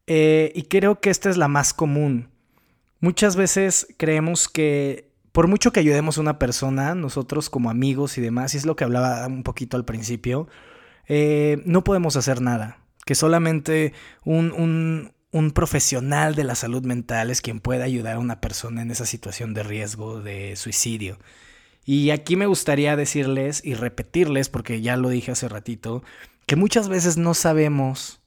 eh, 0.05 0.51
y 0.53 0.63
creo 0.63 0.99
que 0.99 1.11
esta 1.11 1.29
es 1.29 1.37
la 1.37 1.47
más 1.47 1.73
común. 1.73 2.29
Muchas 2.99 3.37
veces 3.37 3.87
creemos 3.95 4.49
que 4.49 5.13
por 5.31 5.47
mucho 5.47 5.71
que 5.71 5.79
ayudemos 5.79 6.17
a 6.17 6.21
una 6.21 6.39
persona, 6.39 6.95
nosotros 6.95 7.49
como 7.49 7.69
amigos 7.69 8.17
y 8.17 8.21
demás, 8.21 8.53
y 8.53 8.57
es 8.57 8.65
lo 8.65 8.75
que 8.75 8.83
hablaba 8.83 9.25
un 9.27 9.43
poquito 9.43 9.77
al 9.77 9.85
principio, 9.85 10.49
eh, 11.07 11.61
no 11.63 11.85
podemos 11.85 12.17
hacer 12.17 12.41
nada. 12.41 12.79
Que 13.05 13.15
solamente 13.15 13.93
un, 14.25 14.51
un, 14.51 15.13
profesional 15.53 16.35
de 16.35 16.43
la 16.43 16.55
salud 16.55 16.83
mental 16.83 17.29
es 17.29 17.41
quien 17.41 17.59
pueda 17.59 17.85
ayudar 17.85 18.15
a 18.15 18.19
una 18.19 18.41
persona 18.41 18.81
en 18.81 18.91
esa 18.91 19.05
situación 19.05 19.53
de 19.53 19.63
riesgo 19.63 20.21
de 20.21 20.55
suicidio. 20.55 21.19
Y 21.85 22.11
aquí 22.11 22.35
me 22.35 22.45
gustaría 22.45 22.95
decirles 22.95 23.61
y 23.63 23.73
repetirles, 23.73 24.49
porque 24.49 24.81
ya 24.81 24.97
lo 24.97 25.09
dije 25.09 25.31
hace 25.31 25.47
ratito, 25.49 26.03
que 26.45 26.55
muchas 26.55 26.89
veces 26.89 27.17
no 27.17 27.33
sabemos 27.33 28.21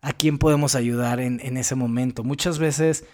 a 0.00 0.12
quién 0.12 0.38
podemos 0.38 0.74
ayudar 0.74 1.20
en, 1.20 1.40
en 1.42 1.56
ese 1.56 1.74
momento. 1.74 2.24
Muchas 2.24 2.58
veces 2.58 3.04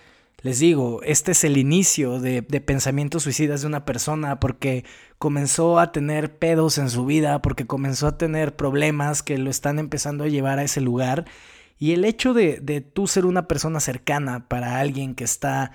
les 0.42 0.58
digo, 0.58 1.02
este 1.02 1.32
es 1.32 1.44
el 1.44 1.58
inicio 1.58 2.18
de, 2.18 2.42
pensamientos 2.42 3.24
suicidas 3.24 3.60
de 3.60 3.66
una 3.66 3.84
persona 3.84 4.40
porque 4.40 4.84
comenzó 5.18 5.78
a 5.78 5.92
tener 5.92 6.38
pedos 6.38 6.78
en 6.78 6.88
su 6.88 7.04
vida, 7.04 7.42
porque 7.42 7.66
comenzó 7.66 8.06
a 8.06 8.16
tener 8.16 8.56
problemas 8.56 9.22
que 9.22 9.36
lo 9.36 9.50
están 9.50 9.78
empezando 9.78 10.24
a 10.24 10.28
llevar 10.28 10.58
a 10.58 10.62
ese 10.62 10.80
lugar. 10.80 11.26
Y 11.80 11.92
el 11.94 12.04
hecho 12.04 12.32
de, 12.32 12.60
de 12.60 12.80
tú 12.80 13.08
ser 13.08 13.26
una 13.26 13.48
persona 13.48 13.80
cercana 13.80 14.46
para 14.46 14.78
alguien 14.78 15.16
que 15.16 15.24
está 15.24 15.72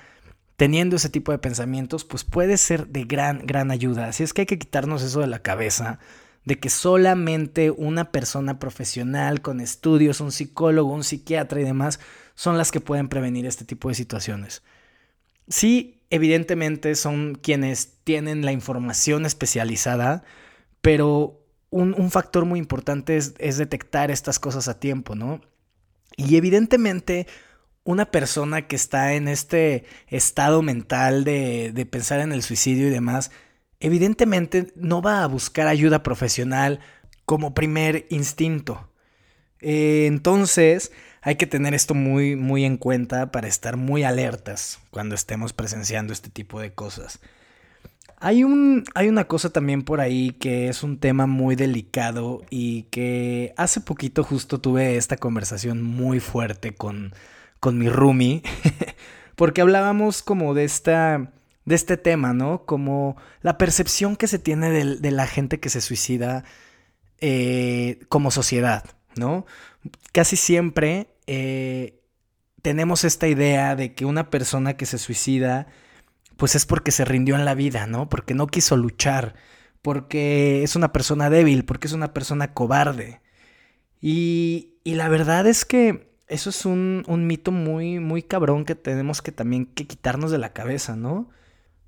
teniendo 0.55 0.95
ese 0.95 1.09
tipo 1.09 1.33
de 1.33 1.39
pensamientos, 1.39 2.05
pues 2.05 2.24
puede 2.24 2.55
ser 2.55 2.88
de 2.88 3.03
gran, 3.03 3.45
gran 3.45 3.71
ayuda. 3.71 4.07
Así 4.07 4.24
es 4.24 4.31
que 4.31 4.43
hay 4.43 4.45
que 4.45 4.59
quitarnos 4.59 5.03
eso 5.03 5.19
de 5.19 5.27
la 5.27 5.39
cabeza 5.39 6.00
de 6.45 6.59
que 6.59 6.69
solamente 6.69 7.71
una 7.71 8.12
persona 8.12 8.59
profesional 8.59 9.41
con 9.41 9.59
estudios, 9.59 10.21
un 10.21 10.31
psicólogo, 10.31 10.93
un 10.93 11.03
psiquiatra 11.03 11.59
y 11.59 11.63
demás, 11.63 12.00
son 12.35 12.57
las 12.57 12.71
que 12.71 12.79
pueden 12.79 13.09
prevenir 13.09 13.45
este 13.47 13.65
tipo 13.65 13.89
de 13.89 13.95
situaciones. 13.95 14.62
Sí, 15.47 16.01
evidentemente 16.12 16.93
son 16.95 17.35
quienes 17.35 17.97
tienen 18.03 18.45
la 18.45 18.51
información 18.51 19.25
especializada, 19.25 20.24
pero 20.81 21.41
un, 21.71 22.12
factor 22.12 22.45
muy 22.45 22.59
importante 22.59 23.17
es, 23.17 23.57
detectar 23.57 24.12
estas 24.12 24.39
cosas 24.39 24.67
a 24.67 24.79
tiempo, 24.79 25.15
¿no? 25.15 25.41
Y 26.17 26.38
evidentemente 26.38 27.27
una 27.84 28.05
persona 28.05 28.67
que 28.67 28.75
está 28.75 29.13
en 29.13 29.27
este 29.27 29.86
estado 30.07 30.62
mental 30.62 31.24
de, 31.24 31.72
de 31.74 31.86
pensar 31.86 32.19
en 32.19 32.31
el 32.31 32.41
suicidio 32.41 32.88
y 32.88 32.91
demás, 32.91 33.31
evidentemente 33.79 34.74
no 34.75 35.01
va 35.01 35.24
a 35.24 35.27
buscar 35.27 35.67
ayuda 35.67 36.03
profesional 36.03 36.79
como 37.25 37.53
primer 37.53 38.05
instinto. 38.10 38.89
Eh, 39.60 40.05
entonces, 40.07 40.91
hay 41.22 41.36
que 41.36 41.48
tener 41.48 41.74
esto 41.74 41.95
muy, 41.95 42.36
muy 42.36 42.65
en 42.65 42.77
cuenta 42.77 43.31
para 43.31 43.48
estar 43.48 43.77
muy 43.77 44.03
alertas 44.03 44.79
cuando 44.91 45.15
estemos 45.15 45.53
presenciando 45.53 46.13
este 46.13 46.29
tipo 46.29 46.60
de 46.60 46.74
cosas. 46.74 47.19
Hay, 48.19 48.43
un, 48.43 48.84
hay 48.95 49.10
una 49.10 49.25
cosa 49.25 49.50
también 49.50 49.84
por 49.84 50.00
ahí 50.00 50.31
que 50.31 50.69
es 50.69 50.84
un 50.84 51.00
tema 51.00 51.27
muy 51.27 51.55
delicado 51.55 52.41
y 52.50 52.84
que 52.84 53.53
hace 53.57 53.81
poquito 53.81 54.24
justo 54.24 54.60
tuve 54.60 54.98
esta 54.98 55.17
conversación 55.17 55.84
muy 55.84 56.19
fuerte 56.19 56.74
con, 56.74 57.13
con 57.60 57.77
mi 57.77 57.89
roomie, 57.89 58.41
porque 59.36 59.62
hablábamos 59.62 60.22
como 60.24 60.53
de 60.53 60.63
esta 60.63 61.31
de 61.65 61.75
este 61.75 61.98
tema, 61.98 62.34
¿no? 62.34 62.65
Como 62.65 63.17
la 63.41 63.57
percepción 63.57 64.15
que 64.15 64.27
se 64.27 64.39
tiene 64.39 64.69
de, 64.69 65.12
la 65.12 65.27
gente 65.27 65.60
que 65.60 65.69
se 65.69 65.81
suicida 65.81 66.43
eh, 67.19 68.00
como 68.07 68.31
sociedad, 68.31 68.86
¿no? 69.15 69.45
Casi 70.12 70.36
siempre 70.36 71.07
eh, 71.27 72.00
tenemos 72.62 73.03
esta 73.03 73.27
idea 73.27 73.75
de 73.75 73.93
que 73.93 74.05
una 74.05 74.29
persona 74.29 74.77
que 74.77 74.86
se 74.86 75.00
suicida, 75.00 75.67
pues 76.38 76.56
es 76.56 76.65
porque 76.65 76.92
se 76.92 77.06
rindió 77.06 77.36
en 77.36 77.46
la 77.46 77.56
vida, 77.56 77.88
¿no? 77.88 78.10
Porque 78.10 78.34
no 78.34 78.48
quiso 78.48 78.77
luchar, 78.77 79.36
porque 79.82 80.63
es 80.63 80.75
una 80.75 80.92
persona 80.92 81.30
débil, 81.30 81.65
porque 81.65 81.88
es 81.88 81.94
una 81.94 82.13
persona 82.13 82.54
cobarde. 82.54 83.22
Y, 84.01 84.75
y 84.84 84.96
la 84.96 85.10
verdad 85.10 85.48
es 85.48 85.65
que 85.65 86.10
eso 86.27 86.50
es 86.50 86.65
un, 86.65 87.04
un, 87.08 87.27
mito 87.27 87.51
muy, 87.51 88.00
muy 88.00 88.24
cabrón 88.24 88.65
que 88.65 88.75
tenemos 88.75 89.22
que 89.22 89.32
también 89.32 89.65
que 89.65 89.88
quitarnos 89.88 90.32
de 90.32 90.38
la 90.38 90.54
cabeza, 90.54 90.96
¿no? 90.96 91.30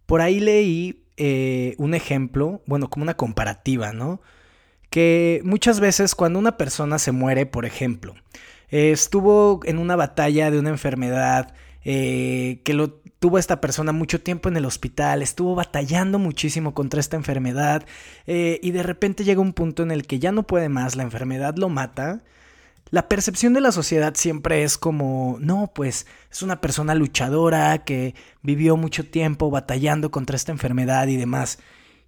Por 0.06 0.22
ahí 0.22 0.40
leí 0.40 1.04
eh, 1.18 1.76
un 1.80 1.96
ejemplo, 1.96 2.62
bueno, 2.68 2.90
como 2.90 3.04
una 3.04 3.18
comparativa, 3.18 3.94
¿no? 3.94 4.22
Que 4.90 5.42
muchas 5.44 5.80
veces 5.80 6.16
cuando 6.16 6.40
una 6.40 6.58
persona 6.58 7.00
se 7.00 7.12
muere, 7.12 7.46
por 7.46 7.66
ejemplo, 7.66 8.16
estuvo 8.70 9.60
en 9.66 9.80
una 9.80 9.96
batalla 9.96 10.52
de 10.52 10.60
una 10.60 10.70
enfermedad, 10.70 11.54
eh, 11.84 12.62
que 12.64 12.74
lo 12.74 13.02
tuvo 13.20 13.38
esta 13.40 13.62
persona 13.62 13.92
mucho 13.92 14.22
tiempo 14.22 14.50
en 14.50 14.58
el 14.58 14.66
hospital, 14.66 15.22
estuvo 15.22 15.56
batallando 15.56 16.20
muchísimo 16.20 16.74
contra 16.74 17.00
esta 17.00 17.16
enfermedad 17.16 17.86
eh, 18.26 18.60
y 18.62 18.72
de 18.72 18.84
repente 18.84 19.24
llega 19.24 19.42
un 19.42 19.54
punto 19.54 19.84
en 19.84 19.92
el 19.92 20.06
que 20.06 20.20
ya 20.20 20.32
no 20.32 20.44
puede 20.44 20.70
más, 20.70 20.96
la 20.96 21.04
enfermedad 21.04 21.56
lo 21.58 21.70
mata 21.70 22.22
la 22.90 23.10
percepción 23.10 23.54
de 23.54 23.62
la 23.62 23.72
sociedad 23.72 24.14
siempre 24.16 24.64
es 24.64 24.78
como, 24.78 25.38
no, 25.42 25.72
pues 25.74 26.08
es 26.32 26.42
una 26.42 26.62
persona 26.62 26.96
luchadora 26.96 27.80
que 27.80 28.16
vivió 28.42 28.78
mucho 28.78 29.06
tiempo 29.06 29.50
batallando 29.50 30.10
contra 30.10 30.38
esta 30.38 30.54
enfermedad 30.54 31.08
y 31.08 31.18
demás. 31.18 31.60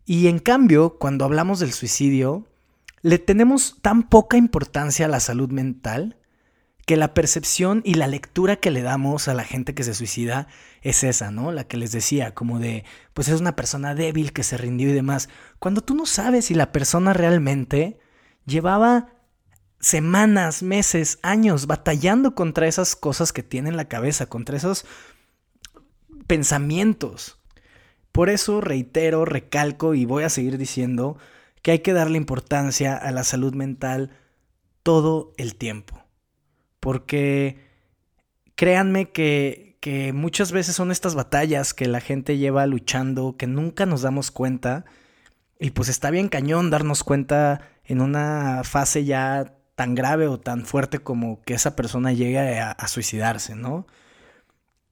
Y 0.05 0.27
en 0.27 0.39
cambio, 0.39 0.97
cuando 0.97 1.25
hablamos 1.25 1.59
del 1.59 1.73
suicidio, 1.73 2.45
le 3.01 3.19
tenemos 3.19 3.77
tan 3.81 4.03
poca 4.03 4.37
importancia 4.37 5.05
a 5.05 5.09
la 5.09 5.19
salud 5.19 5.49
mental 5.49 6.15
que 6.89 6.97
la 6.97 7.13
percepción 7.13 7.83
y 7.85 7.93
la 7.93 8.07
lectura 8.07 8.55
que 8.55 8.71
le 8.71 8.81
damos 8.81 9.27
a 9.27 9.35
la 9.35 9.43
gente 9.43 9.75
que 9.75 9.83
se 9.83 9.93
suicida 9.93 10.47
es 10.81 11.03
esa, 11.03 11.29
¿no? 11.29 11.51
La 11.51 11.65
que 11.65 11.77
les 11.77 11.91
decía, 11.91 12.33
como 12.33 12.57
de, 12.57 12.83
pues 13.13 13.27
es 13.27 13.39
una 13.39 13.55
persona 13.55 13.93
débil 13.93 14.33
que 14.33 14.41
se 14.41 14.57
rindió 14.57 14.89
y 14.89 14.93
demás. 14.93 15.29
Cuando 15.59 15.81
tú 15.81 15.93
no 15.93 16.07
sabes 16.07 16.45
si 16.45 16.55
la 16.55 16.71
persona 16.71 17.13
realmente 17.13 17.99
llevaba 18.47 19.09
semanas, 19.79 20.63
meses, 20.63 21.19
años 21.21 21.67
batallando 21.67 22.33
contra 22.33 22.65
esas 22.65 22.95
cosas 22.95 23.33
que 23.33 23.43
tiene 23.43 23.69
en 23.69 23.77
la 23.77 23.87
cabeza, 23.87 24.25
contra 24.25 24.57
esos 24.57 24.87
pensamientos. 26.25 27.37
Por 28.11 28.31
eso 28.31 28.61
reitero, 28.61 29.25
recalco 29.25 29.93
y 29.93 30.05
voy 30.05 30.23
a 30.23 30.29
seguir 30.29 30.57
diciendo 30.57 31.19
que 31.61 31.69
hay 31.69 31.79
que 31.81 31.93
darle 31.93 32.17
importancia 32.17 32.97
a 32.97 33.11
la 33.11 33.23
salud 33.23 33.53
mental 33.53 34.09
todo 34.81 35.33
el 35.37 35.53
tiempo. 35.53 36.08
Porque 36.79 37.57
créanme 38.55 39.11
que, 39.11 39.77
que 39.79 40.13
muchas 40.13 40.51
veces 40.51 40.75
son 40.75 40.91
estas 40.91 41.15
batallas 41.15 41.73
que 41.73 41.87
la 41.87 42.01
gente 42.01 42.37
lleva 42.37 42.65
luchando, 42.65 43.35
que 43.37 43.47
nunca 43.47 43.85
nos 43.85 44.01
damos 44.01 44.31
cuenta. 44.31 44.85
Y 45.59 45.71
pues 45.71 45.89
está 45.89 46.09
bien 46.11 46.29
cañón 46.29 46.69
darnos 46.69 47.03
cuenta 47.03 47.61
en 47.85 48.01
una 48.01 48.61
fase 48.63 49.03
ya 49.03 49.55
tan 49.79 49.95
grave 49.95 50.27
o 50.27 50.37
tan 50.37 50.65
fuerte 50.65 50.99
como 50.99 51.41
que 51.43 51.53
esa 51.53 51.75
persona 51.75 52.11
llegue 52.11 52.59
a, 52.59 52.87
suicidarse, 52.87 53.55
¿no? 53.55 53.87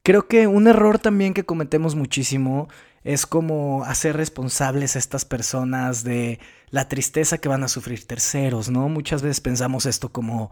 Creo 0.01 0.29
que 0.29 0.47
un 0.47 0.65
error 0.67 0.97
también 0.97 1.33
que 1.33 1.43
cometemos 1.43 1.95
muchísimo 1.95 2.69
es 3.03 3.25
como 3.25 3.83
hacer 3.83 4.15
responsables 4.15 4.95
a 4.95 4.99
estas 4.99 5.25
personas 5.25 6.05
de 6.05 6.39
la 6.69 6.87
tristeza 6.87 7.37
que 7.37 7.49
van 7.49 7.63
a 7.63 7.67
sufrir 7.67 8.07
terceros, 8.07 8.69
¿no? 8.69 8.87
Muchas 8.87 9.21
veces 9.21 9.41
pensamos 9.41 9.85
esto 9.85 10.13
como, 10.13 10.49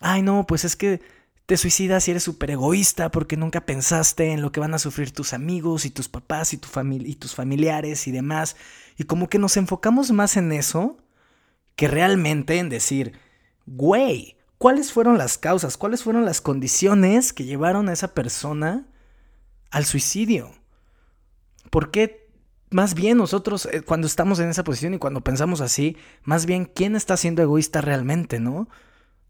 ay 0.00 0.22
no, 0.22 0.46
pues 0.46 0.64
es 0.64 0.76
que 0.76 1.00
te 1.46 1.56
suicidas 1.56 2.08
y 2.08 2.12
eres 2.12 2.22
súper 2.22 2.52
egoísta 2.52 3.10
porque 3.10 3.36
nunca 3.36 3.66
pensaste 3.66 4.32
en 4.32 4.40
lo 4.40 4.50
que 4.50 4.60
van 4.60 4.74
a 4.74 4.78
sufrir 4.78 5.12
tus 5.12 5.34
amigos 5.34 5.84
y 5.84 5.90
tus 5.90 6.08
papás 6.08 6.54
y, 6.54 6.58
tu 6.58 6.68
y 7.00 7.14
tus 7.16 7.34
familiares 7.34 8.06
y 8.06 8.12
demás. 8.12 8.56
Y 8.96 9.04
como 9.04 9.28
que 9.28 9.38
nos 9.38 9.56
enfocamos 9.56 10.10
más 10.10 10.36
en 10.36 10.52
eso 10.52 10.96
que 11.76 11.88
realmente 11.88 12.58
en 12.58 12.70
decir, 12.70 13.18
güey, 13.66 14.36
¿cuáles 14.56 14.92
fueron 14.92 15.18
las 15.18 15.36
causas? 15.36 15.76
¿Cuáles 15.76 16.02
fueron 16.02 16.24
las 16.24 16.40
condiciones 16.40 17.32
que 17.32 17.44
llevaron 17.44 17.88
a 17.88 17.92
esa 17.92 18.14
persona 18.14 18.86
al 19.70 19.84
suicidio? 19.84 20.52
¿Por 21.70 21.90
qué 21.90 22.24
más 22.70 22.94
bien 22.94 23.18
nosotros 23.18 23.68
eh, 23.70 23.82
cuando 23.82 24.06
estamos 24.06 24.38
en 24.38 24.48
esa 24.48 24.64
posición 24.64 24.94
y 24.94 24.98
cuando 24.98 25.22
pensamos 25.22 25.60
así, 25.60 25.96
más 26.22 26.46
bien 26.46 26.64
quién 26.64 26.96
está 26.96 27.16
siendo 27.16 27.42
egoísta 27.42 27.80
realmente, 27.80 28.40
¿no? 28.40 28.68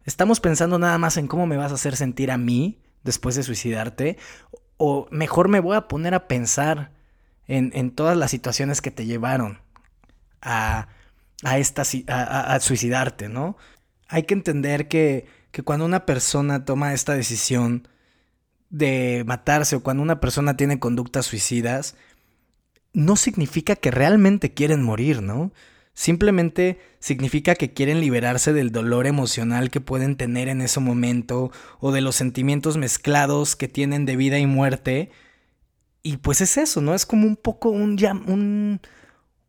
Estamos 0.05 0.41
pensando 0.41 0.79
nada 0.79 0.99
más 0.99 1.17
en 1.17 1.27
cómo 1.27 1.47
me 1.47 1.57
vas 1.57 1.73
a 1.73 1.77
hacer 1.77 1.97
sentir 1.97 2.31
a 2.31 2.39
mí 2.39 2.79
después 3.03 3.35
de 3.35 3.43
suicidarte 3.43 4.19
o 4.77 5.07
mejor 5.11 5.49
me 5.49 5.61
voy 5.61 5.77
a 5.77 5.89
poner 5.89 6.15
a 6.15 6.29
pensar 6.29 6.93
en, 7.47 7.91
todas 7.91 8.17
las 8.17 8.31
situaciones 8.31 8.81
que 8.81 8.91
te 8.91 9.05
llevaron 9.07 9.61
a, 10.41 10.89
a, 11.43 11.59
esta, 11.59 11.83
a 12.09 12.61
suicidarte, 12.61 13.29
¿no? 13.29 13.57
hay 14.09 14.25
que 14.25 14.35
entender 14.35 14.89
que, 14.89 15.27
que 15.51 15.63
cuando 15.63 15.85
una 15.85 16.07
persona 16.07 16.65
toma 16.65 16.95
esta 16.95 17.15
decisión 17.15 17.89
de 18.71 19.25
matarse 19.27 19.77
o 19.77 19.83
cuando 19.83 20.03
una 20.03 20.21
persona 20.21 20.57
tiene 20.57 20.79
conductas 20.79 21.27
suicidas, 21.27 21.97
no 22.93 23.17
significa 23.17 23.77
que 23.77 23.91
realmente 23.91 24.55
quieren 24.55 24.83
morir, 24.83 25.23
¿no? 25.23 25.53
Simplemente 25.95 26.81
significa 26.99 27.55
que 27.55 27.73
quieren 27.73 28.01
liberarse 28.01 28.53
del 28.53 28.73
dolor 28.73 29.07
emocional 29.07 29.71
que 29.71 29.81
pueden 29.81 30.17
tener 30.17 30.49
en 30.49 30.61
ese 30.61 30.81
momento 30.81 31.53
o 31.79 31.93
de 31.93 32.01
los 32.01 32.17
sentimientos 32.17 32.77
mezclados 32.77 33.55
que 33.55 33.69
tienen 33.69 34.05
de 34.05 34.17
vida 34.17 34.41
y 34.41 34.47
muerte. 34.47 35.11
Y 36.03 36.17
pues 36.17 36.41
es 36.41 36.59
eso, 36.59 36.81
¿no? 36.81 36.95
Es 36.95 37.07
como 37.07 37.29
un 37.29 37.37
poco 37.37 37.71
un, 37.71 38.81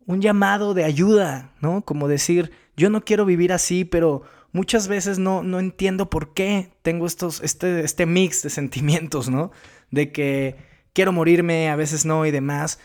un, 0.05 0.21
llamado 0.21 0.75
de 0.75 0.83
ayuda, 0.83 1.51
¿no? 1.61 1.81
Como 1.81 2.07
decir, 2.07 2.51
yo 2.77 2.91
no 2.91 3.03
quiero 3.03 3.25
vivir 3.25 3.51
así, 3.51 3.83
pero 3.83 4.21
muchas 4.51 4.87
veces 4.87 5.17
no, 5.17 5.41
no 5.41 5.59
entiendo 5.59 6.11
por 6.11 6.35
qué 6.35 6.69
tengo 6.83 7.07
estos, 7.07 7.41
este, 7.41 7.83
este 7.83 8.05
mix 8.05 8.43
de 8.43 8.49
sentimientos, 8.51 9.29
¿no? 9.29 9.51
De 9.89 10.11
que 10.11 10.57
quiero 10.93 11.11
morirme, 11.11 11.69
a 11.69 11.75
veces 11.75 12.05
no 12.05 12.23
y 12.27 12.31
demás. 12.31 12.77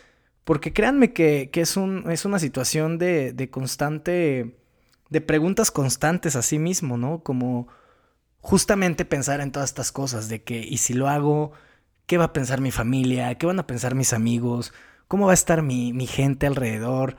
Porque 0.44 0.72
créanme 0.72 1.12
que, 1.12 1.50
es, 1.52 1.76
un, 1.76 2.10
es 2.10 2.24
una 2.24 2.38
situación 2.38 2.98
de, 2.98 3.32
de 3.32 3.50
constante, 3.50 4.56
de 5.08 5.20
preguntas 5.20 5.70
constantes 5.70 6.36
a 6.36 6.42
sí 6.42 6.58
mismo, 6.58 6.96
¿no? 6.96 7.22
Como 7.22 7.68
justamente 8.40 9.04
pensar 9.04 9.40
en 9.40 9.52
todas 9.52 9.70
estas 9.70 9.92
cosas, 9.92 10.28
de 10.28 10.42
que, 10.42 10.60
¿y 10.60 10.78
si 10.78 10.94
lo 10.94 11.08
hago? 11.08 11.52
¿Qué 12.06 12.18
va 12.18 12.24
a 12.24 12.32
pensar 12.32 12.60
mi 12.60 12.70
familia? 12.70 13.34
¿Qué 13.36 13.46
van 13.46 13.60
a 13.60 13.66
pensar 13.66 13.94
mis 13.94 14.12
amigos? 14.12 14.72
¿Cómo 15.08 15.26
va 15.26 15.32
a 15.32 15.34
estar 15.34 15.62
mi, 15.62 15.92
mi 15.92 16.06
gente 16.06 16.46
alrededor? 16.46 17.16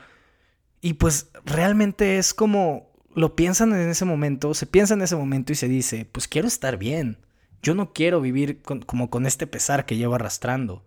Y 0.82 0.96
pues 0.96 1.30
realmente 1.46 2.18
es 2.18 2.34
como 2.34 2.92
lo 3.16 3.36
piensan 3.36 3.74
en 3.74 3.90
ese 3.90 4.06
momento, 4.06 4.54
se 4.54 4.66
piensa 4.66 4.94
en 4.94 5.02
ese 5.02 5.16
momento 5.16 5.52
y 5.52 5.56
se 5.56 5.68
dice, 5.68 6.06
pues 6.12 6.28
quiero 6.28 6.48
estar 6.48 6.78
bien. 6.78 7.18
Yo 7.62 7.76
no 7.76 7.94
quiero 7.94 8.22
vivir 8.22 8.62
como 8.62 9.10
con 9.10 9.26
este 9.26 9.48
pesar 9.48 9.86
que 9.86 9.98
llevo 9.98 10.16
arrastrando. 10.16 10.84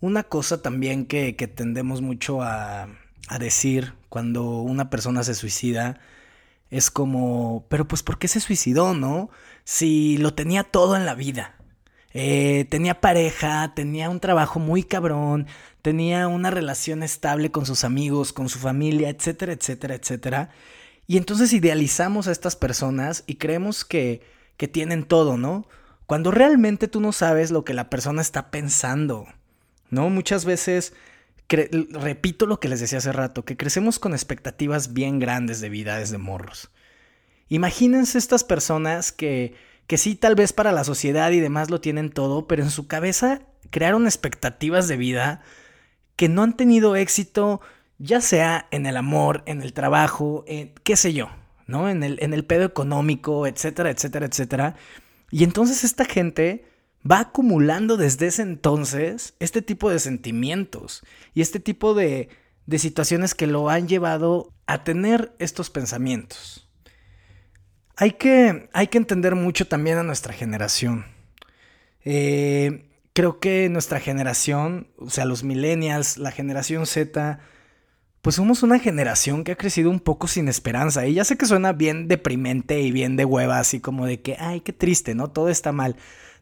Una 0.00 0.22
cosa 0.22 0.62
también 0.62 1.06
que, 1.06 1.32
tendemos 1.32 2.02
mucho 2.02 2.42
a, 2.42 2.88
decir 3.40 3.94
cuando 4.08 4.62
una 4.62 4.88
persona 4.88 5.22
se 5.22 5.34
suicida 5.34 6.00
es 6.70 6.90
como, 6.90 7.66
pero 7.68 7.86
pues 7.86 8.02
¿por 8.02 8.18
qué 8.18 8.28
se 8.28 8.40
suicidó, 8.40 8.94
no? 8.94 9.30
Si 9.64 10.16
lo 10.18 10.34
tenía 10.34 10.64
todo 10.64 10.96
en 10.96 11.04
la 11.04 11.14
vida. 11.14 11.56
Eh, 12.14 12.66
tenía 12.70 13.00
pareja, 13.00 13.72
tenía 13.74 14.08
un 14.10 14.20
trabajo 14.20 14.60
muy 14.60 14.82
cabrón, 14.82 15.46
tenía 15.82 16.28
una 16.28 16.50
relación 16.50 17.02
estable 17.02 17.50
con 17.50 17.66
sus 17.66 17.84
amigos, 17.84 18.32
con 18.32 18.48
su 18.48 18.58
familia, 18.58 19.10
etcétera, 19.10 19.52
etcétera, 19.52 19.94
etcétera. 19.94 20.50
Y 21.06 21.16
entonces 21.16 21.52
idealizamos 21.52 22.28
a 22.28 22.32
estas 22.32 22.56
personas 22.56 23.24
y 23.26 23.36
creemos 23.36 23.84
que, 23.84 24.22
que 24.56 24.68
tienen 24.68 25.04
todo, 25.04 25.36
¿no? 25.36 25.66
Cuando 26.06 26.30
realmente 26.30 26.88
tú 26.88 27.00
no 27.00 27.12
sabes 27.12 27.50
lo 27.50 27.64
que 27.64 27.74
la 27.74 27.90
persona 27.90 28.22
está 28.22 28.50
pensando. 28.50 29.26
¿No? 29.90 30.10
Muchas 30.10 30.44
veces, 30.44 30.92
repito 31.48 32.46
lo 32.46 32.60
que 32.60 32.68
les 32.68 32.80
decía 32.80 32.98
hace 32.98 33.12
rato, 33.12 33.44
que 33.44 33.56
crecemos 33.56 33.98
con 33.98 34.12
expectativas 34.12 34.92
bien 34.92 35.18
grandes 35.18 35.60
de 35.60 35.68
vida 35.68 35.98
desde 35.98 36.18
morros. 36.18 36.70
Imagínense 37.48 38.18
estas 38.18 38.44
personas 38.44 39.12
que, 39.12 39.54
que 39.86 39.96
sí, 39.96 40.14
tal 40.14 40.34
vez 40.34 40.52
para 40.52 40.72
la 40.72 40.84
sociedad 40.84 41.30
y 41.30 41.40
demás 41.40 41.70
lo 41.70 41.80
tienen 41.80 42.10
todo, 42.10 42.46
pero 42.46 42.62
en 42.62 42.70
su 42.70 42.86
cabeza 42.86 43.42
crearon 43.70 44.06
expectativas 44.06 44.88
de 44.88 44.96
vida 44.96 45.42
que 46.16 46.28
no 46.28 46.42
han 46.42 46.56
tenido 46.56 46.96
éxito, 46.96 47.60
ya 47.98 48.20
sea 48.20 48.66
en 48.70 48.86
el 48.86 48.96
amor, 48.96 49.42
en 49.46 49.62
el 49.62 49.72
trabajo, 49.72 50.44
qué 50.82 50.96
sé 50.96 51.14
yo, 51.14 51.30
¿no? 51.66 51.88
En 51.88 52.02
el, 52.02 52.18
en 52.20 52.34
el 52.34 52.44
pedo 52.44 52.64
económico, 52.64 53.46
etcétera, 53.46 53.90
etcétera, 53.90 54.26
etcétera. 54.26 54.76
Y 55.30 55.44
entonces 55.44 55.84
esta 55.84 56.04
gente 56.04 56.67
va 57.08 57.20
acumulando 57.20 57.96
desde 57.96 58.26
ese 58.26 58.42
entonces 58.42 59.34
este 59.40 59.62
tipo 59.62 59.90
de 59.90 59.98
sentimientos 59.98 61.02
y 61.34 61.40
este 61.40 61.60
tipo 61.60 61.94
de, 61.94 62.28
de 62.66 62.78
situaciones 62.78 63.34
que 63.34 63.46
lo 63.46 63.70
han 63.70 63.88
llevado 63.88 64.52
a 64.66 64.84
tener 64.84 65.34
estos 65.38 65.70
pensamientos. 65.70 66.68
Hay 67.96 68.12
que, 68.12 68.68
hay 68.72 68.86
que 68.88 68.98
entender 68.98 69.34
mucho 69.34 69.66
también 69.66 69.98
a 69.98 70.02
nuestra 70.02 70.32
generación. 70.32 71.06
Eh, 72.04 72.88
creo 73.12 73.40
que 73.40 73.68
nuestra 73.68 73.98
generación, 73.98 74.88
o 74.96 75.10
sea, 75.10 75.24
los 75.24 75.42
millennials, 75.42 76.18
la 76.18 76.30
generación 76.30 76.86
Z, 76.86 77.40
pues 78.22 78.36
somos 78.36 78.62
una 78.62 78.78
generación 78.78 79.42
que 79.42 79.52
ha 79.52 79.56
crecido 79.56 79.90
un 79.90 80.00
poco 80.00 80.28
sin 80.28 80.46
esperanza. 80.48 81.06
Y 81.06 81.14
ya 81.14 81.24
sé 81.24 81.36
que 81.36 81.46
suena 81.46 81.72
bien 81.72 82.06
deprimente 82.06 82.80
y 82.80 82.92
bien 82.92 83.16
de 83.16 83.24
hueva, 83.24 83.58
así 83.58 83.80
como 83.80 84.06
de 84.06 84.20
que, 84.20 84.36
ay, 84.38 84.60
qué 84.60 84.72
triste, 84.72 85.14
¿no? 85.14 85.30
Todo 85.30 85.48
está 85.48 85.72
mal. 85.72 85.96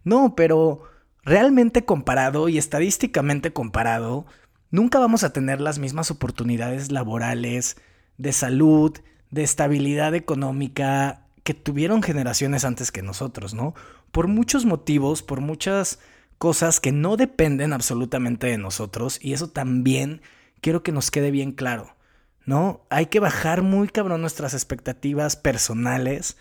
No, 0.06 0.36
pero 0.36 0.84
realmente 1.24 1.84
comparado 1.84 2.48
y 2.48 2.58
estadísticamente 2.58 3.52
comparado, 3.52 4.24
nunca 4.70 5.00
vamos 5.00 5.24
a 5.24 5.32
tener 5.32 5.60
las 5.60 5.80
mismas 5.80 6.12
oportunidades 6.12 6.92
laborales, 6.92 7.76
de 8.16 8.32
salud, 8.32 8.96
de 9.32 9.42
estabilidad 9.42 10.14
económica 10.14 11.26
que 11.42 11.54
tuvieron 11.54 12.04
generaciones 12.04 12.64
antes 12.64 12.92
que 12.92 13.02
nosotros, 13.02 13.52
¿no? 13.52 13.74
Por 14.12 14.28
muchos 14.28 14.64
motivos, 14.64 15.24
por 15.24 15.40
muchas 15.40 15.98
cosas 16.38 16.78
que 16.78 16.92
no 16.92 17.16
dependen 17.16 17.72
absolutamente 17.72 18.46
de 18.46 18.58
nosotros 18.58 19.18
y 19.20 19.32
eso 19.32 19.48
también 19.48 20.22
quiero 20.60 20.84
que 20.84 20.92
nos 20.92 21.10
quede 21.10 21.32
bien 21.32 21.50
claro, 21.50 21.96
¿no? 22.44 22.86
Hay 22.90 23.06
que 23.06 23.18
bajar 23.18 23.62
muy 23.62 23.88
cabrón 23.88 24.20
nuestras 24.20 24.54
expectativas 24.54 25.34
personales 25.34 26.36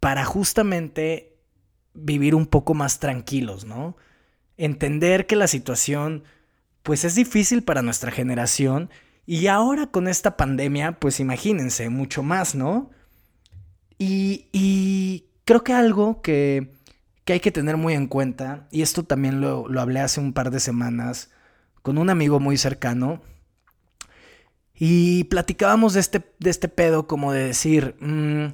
para 0.00 0.24
justamente 0.24 1.31
vivir 1.94 2.34
un 2.34 2.46
poco 2.46 2.74
más 2.74 2.98
tranquilos, 2.98 3.64
¿no? 3.64 3.96
Entender 4.56 5.26
que 5.26 5.36
la 5.36 5.46
situación 5.46 6.24
pues 6.82 7.04
es 7.04 7.14
difícil 7.14 7.62
para 7.62 7.82
nuestra 7.82 8.10
generación 8.10 8.90
y 9.26 9.46
ahora 9.46 9.86
con 9.86 10.08
esta 10.08 10.36
pandemia 10.36 10.98
pues 10.98 11.20
imagínense 11.20 11.88
mucho 11.88 12.22
más, 12.22 12.54
¿no? 12.54 12.90
Y, 13.98 14.48
y 14.52 15.26
creo 15.44 15.62
que 15.62 15.72
algo 15.72 16.22
que, 16.22 16.72
que, 17.24 17.34
hay 17.34 17.40
que 17.40 17.52
tener 17.52 17.76
muy 17.76 17.94
en 17.94 18.08
cuenta, 18.08 18.66
y 18.72 18.82
esto 18.82 19.04
también 19.04 19.40
lo, 19.40 19.68
lo, 19.68 19.80
hablé 19.80 20.00
hace 20.00 20.20
un 20.20 20.32
par 20.32 20.50
de 20.50 20.58
semanas 20.58 21.30
con 21.82 21.98
un 21.98 22.10
amigo 22.10 22.40
muy 22.40 22.56
cercano, 22.56 23.22
y 24.74 25.24
platicábamos 25.24 25.94
de 25.94 26.00
este, 26.00 26.34
de 26.40 26.50
este 26.50 26.66
pedo 26.66 27.06
como 27.06 27.32
de 27.32 27.44
decir, 27.44 27.94
mm, 28.00 28.46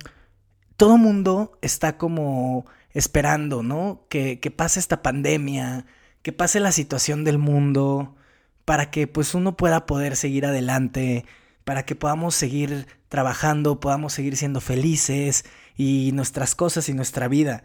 todo 0.77 0.99
mundo 0.99 1.59
está 1.63 1.97
como 1.97 2.67
esperando, 2.93 3.63
¿no? 3.63 4.07
Que, 4.09 4.41
que 4.41 4.51
pase 4.51 4.81
esta 4.81 5.03
pandemia, 5.03 5.87
que 6.23 6.33
pase 6.33 6.61
la 6.61 6.73
situación 6.73 7.25
del 7.25 7.39
mundo, 7.39 8.17
para 8.65 8.91
que 8.91 9.07
pues 9.07 9.35
uno 9.35 9.57
pueda 9.57 9.87
poder 9.87 10.15
seguir 10.15 10.45
adelante, 10.45 11.25
para 11.65 11.85
que 11.85 11.95
podamos 11.95 12.35
seguir 12.35 12.87
trabajando, 13.09 13.81
podamos 13.81 14.13
seguir 14.13 14.37
siendo 14.37 14.61
felices 14.61 15.47
y 15.75 16.11
nuestras 16.13 16.55
cosas 16.55 16.89
y 16.91 16.93
nuestra 16.93 17.29
vida. 17.29 17.63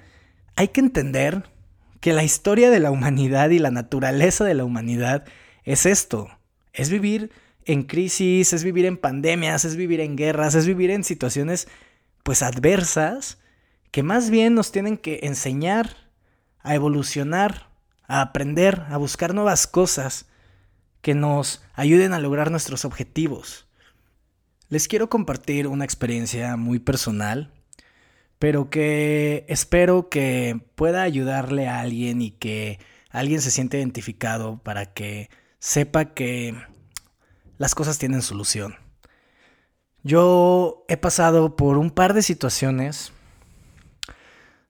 Hay 0.56 0.70
que 0.70 0.80
entender 0.80 1.44
que 2.00 2.14
la 2.14 2.24
historia 2.24 2.70
de 2.70 2.80
la 2.80 2.92
humanidad 2.92 3.50
y 3.50 3.60
la 3.60 3.70
naturaleza 3.70 4.46
de 4.46 4.54
la 4.54 4.64
humanidad 4.64 5.26
es 5.66 5.86
esto, 5.86 6.30
es 6.72 6.90
vivir 6.90 7.32
en 7.66 7.84
crisis, 7.84 8.54
es 8.54 8.64
vivir 8.64 8.86
en 8.86 8.96
pandemias, 8.96 9.66
es 9.66 9.76
vivir 9.76 10.00
en 10.00 10.16
guerras, 10.16 10.56
es 10.56 10.66
vivir 10.66 10.90
en 10.90 11.04
situaciones 11.04 11.68
pues 12.24 12.44
adversas 12.44 13.40
que 13.94 14.02
más 14.02 14.32
bien 14.32 14.56
nos 14.56 14.72
tienen 14.72 14.98
que 14.98 15.20
enseñar 15.22 16.10
a 16.62 16.74
evolucionar, 16.74 17.70
a 18.08 18.22
aprender, 18.22 18.82
a 18.90 18.98
buscar 18.98 19.36
nuevas 19.36 19.68
cosas 19.68 20.26
que 21.02 21.14
nos 21.14 21.62
ayuden 21.76 22.12
a 22.14 22.20
lograr 22.20 22.50
nuestros 22.50 22.86
objetivos. 22.86 23.68
Les 24.68 24.88
quiero 24.88 25.10
compartir 25.10 25.68
una 25.68 25.86
experiencia 25.86 26.58
muy 26.58 26.80
personal, 26.80 27.54
pero 28.40 28.72
que 28.72 29.46
espero 29.48 30.10
que 30.10 30.60
pueda 30.74 31.04
ayudarle 31.04 31.68
a 31.68 31.80
alguien 31.80 32.24
y 32.24 32.32
que 32.32 32.80
alguien 33.12 33.42
se 33.42 33.52
siente 33.52 33.78
identificado 33.78 34.58
para 34.64 34.88
que 34.88 35.30
sepa 35.60 36.16
que 36.16 36.56
las 37.60 37.76
cosas 37.76 38.00
tienen 38.00 38.24
solución. 38.24 38.74
Yo 40.02 40.84
he 40.88 40.98
pasado 40.98 41.56
por 41.56 41.78
un 41.78 41.92
par 41.92 42.16
de 42.16 42.24
situaciones 42.24 43.14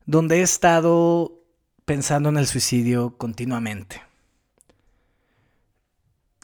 donde 0.05 0.39
he 0.39 0.41
estado 0.41 1.43
pensando 1.85 2.29
en 2.29 2.37
el 2.37 2.47
suicidio 2.47 3.17
continuamente. 3.17 4.01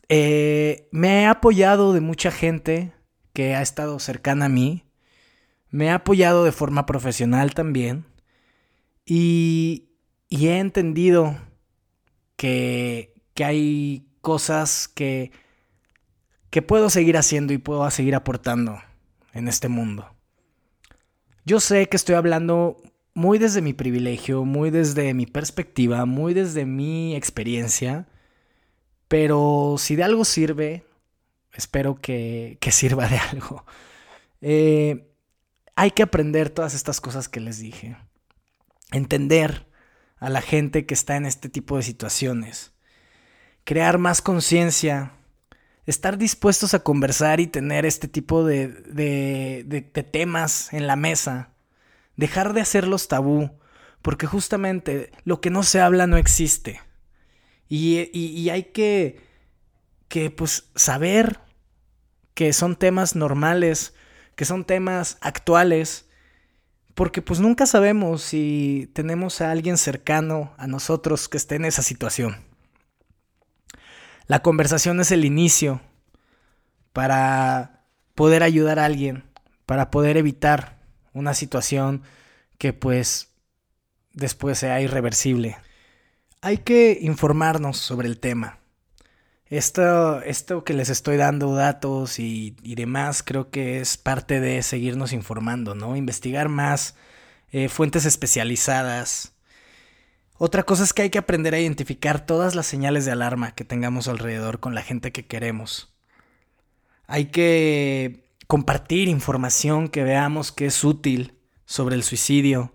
Eh, 0.10 0.88
me 0.92 1.22
he 1.22 1.26
apoyado 1.28 1.94
de 1.94 2.02
mucha 2.02 2.32
gente 2.32 2.94
que 3.34 3.56
ha 3.56 3.62
estado 3.62 4.00
cercana 4.00 4.46
a 4.46 4.50
mí. 4.50 4.84
Me 5.70 5.86
he 5.86 5.92
apoyado 5.92 6.44
de 6.44 6.52
forma 6.52 6.86
profesional 6.86 7.54
también. 7.54 8.06
Y, 9.06 9.90
y 10.28 10.48
he 10.48 10.60
entendido 10.60 11.38
que, 12.36 13.14
que 13.34 13.46
hay 13.46 14.08
cosas 14.22 14.88
que, 14.88 15.32
que 16.50 16.62
puedo 16.62 16.90
seguir 16.90 17.18
haciendo 17.18 17.54
y 17.54 17.58
puedo 17.58 17.90
seguir 17.92 18.16
aportando 18.16 18.82
en 19.34 19.48
este 19.48 19.70
mundo. 19.70 20.10
Yo 21.46 21.60
sé 21.60 21.88
que 21.88 21.98
estoy 21.98 22.16
hablando 22.16 22.78
muy 23.14 23.38
desde 23.38 23.62
mi 23.62 23.74
privilegio, 23.74 24.46
muy 24.46 24.70
desde 24.70 25.14
mi 25.14 25.26
perspectiva, 25.26 26.06
muy 26.06 26.34
desde 26.34 26.66
mi 26.66 27.16
experiencia, 27.16 28.08
pero 29.08 29.76
si 29.78 29.96
de 29.96 30.04
algo 30.04 30.24
sirve, 30.24 30.86
espero 31.54 32.00
que, 32.00 32.58
sirva 32.72 33.08
de 33.08 33.18
algo. 33.18 33.66
Eh, 34.42 35.10
hay 35.76 35.92
que 35.92 36.04
aprender 36.04 36.50
todas 36.50 36.74
estas 36.74 37.02
cosas 37.02 37.28
que 37.28 37.40
les 37.40 37.60
dije. 37.60 37.98
Entender 38.92 39.68
a 40.18 40.30
la 40.30 40.42
gente 40.42 40.86
que 40.86 40.94
está 40.94 41.16
en 41.16 41.26
este 41.26 41.50
tipo 41.50 41.78
de 41.78 41.84
situaciones. 41.84 42.74
Crear 43.64 43.98
más 43.98 44.22
conciencia. 44.22 45.14
Estar 45.86 46.18
dispuestos 46.18 46.74
a 46.74 46.84
conversar 46.84 47.40
y 47.40 47.48
tener 47.48 47.86
este 47.86 48.08
tipo 48.08 48.46
de, 48.46 48.68
de, 48.68 50.04
temas 50.04 50.72
en 50.74 50.86
la 50.86 50.96
mesa. 50.96 51.49
Dejar 52.20 52.52
de 52.52 52.60
hacerlos 52.60 53.08
tabú. 53.08 53.50
Porque 54.02 54.28
justamente 54.28 55.12
lo 55.24 55.40
que 55.40 55.50
no 55.50 55.64
se 55.64 55.80
habla 55.80 56.06
no 56.06 56.18
existe. 56.18 56.82
Y, 57.70 58.10
y 58.14 58.50
hay 58.50 58.64
que, 58.64 59.22
que 60.10 60.30
pues 60.30 60.70
saber 60.76 61.40
que 62.34 62.52
son 62.52 62.76
temas 62.76 63.16
normales, 63.16 63.94
que 64.36 64.44
son 64.44 64.66
temas 64.66 65.18
actuales, 65.22 66.10
porque 66.96 67.22
pues 67.22 67.40
nunca 67.40 67.66
sabemos 67.66 68.22
si 68.22 68.90
tenemos 68.94 69.40
a 69.40 69.52
alguien 69.52 69.78
cercano 69.78 70.54
a 70.58 70.68
nosotros 70.68 71.30
que 71.30 71.38
esté 71.38 71.56
en 71.56 71.64
esa 71.66 71.84
situación. 71.84 72.44
La 74.28 74.42
conversación 74.42 75.00
es 75.00 75.12
el 75.12 75.24
inicio 75.24 75.82
para 76.92 77.86
poder 78.16 78.44
ayudar 78.44 78.80
a 78.80 78.86
alguien, 78.86 79.24
para 79.66 79.92
poder 79.92 80.18
evitar 80.18 80.79
una 81.20 81.34
situación 81.34 82.04
que 82.58 82.74
pues 82.74 83.30
después 84.14 84.58
sea 84.58 84.82
irreversible. 84.82 85.58
Hay 86.42 86.60
que 86.60 86.98
informarnos 87.02 87.78
sobre 87.78 88.08
el 88.08 88.20
tema. 88.20 88.60
Esto, 89.48 90.22
esto 90.22 90.64
que 90.64 90.74
les 90.74 90.90
estoy 90.90 91.18
dando 91.18 91.56
datos 91.56 92.20
y, 92.20 92.56
demás, 92.62 93.24
creo 93.24 93.50
que 93.50 93.80
es 93.80 93.98
parte 93.98 94.40
de 94.40 94.62
seguirnos 94.62 95.12
informando, 95.12 95.74
¿no? 95.74 95.96
Investigar 95.96 96.50
más 96.50 96.96
eh, 97.52 97.68
fuentes 97.68 98.06
especializadas. 98.06 99.34
Otra 100.38 100.64
cosa 100.64 100.84
es 100.84 100.94
que 100.94 101.02
hay 101.02 101.10
que 101.10 101.18
aprender 101.18 101.56
a 101.56 101.60
identificar 101.60 102.26
todas 102.26 102.54
las 102.56 102.68
señales 102.68 103.06
de 103.06 103.12
alarma 103.12 103.54
que 103.56 103.66
tengamos 103.66 104.08
alrededor 104.08 104.60
con 104.60 104.76
la 104.76 104.84
gente 104.84 105.12
que 105.12 105.26
queremos. 105.26 105.92
Hay 107.08 107.26
que 107.26 108.29
compartir 108.50 109.10
información 109.10 109.90
que 109.90 110.04
veamos 110.04 110.52
que 110.52 110.66
es 110.66 110.84
útil 110.84 111.36
sobre 111.66 111.94
el 111.94 112.02
suicidio, 112.02 112.74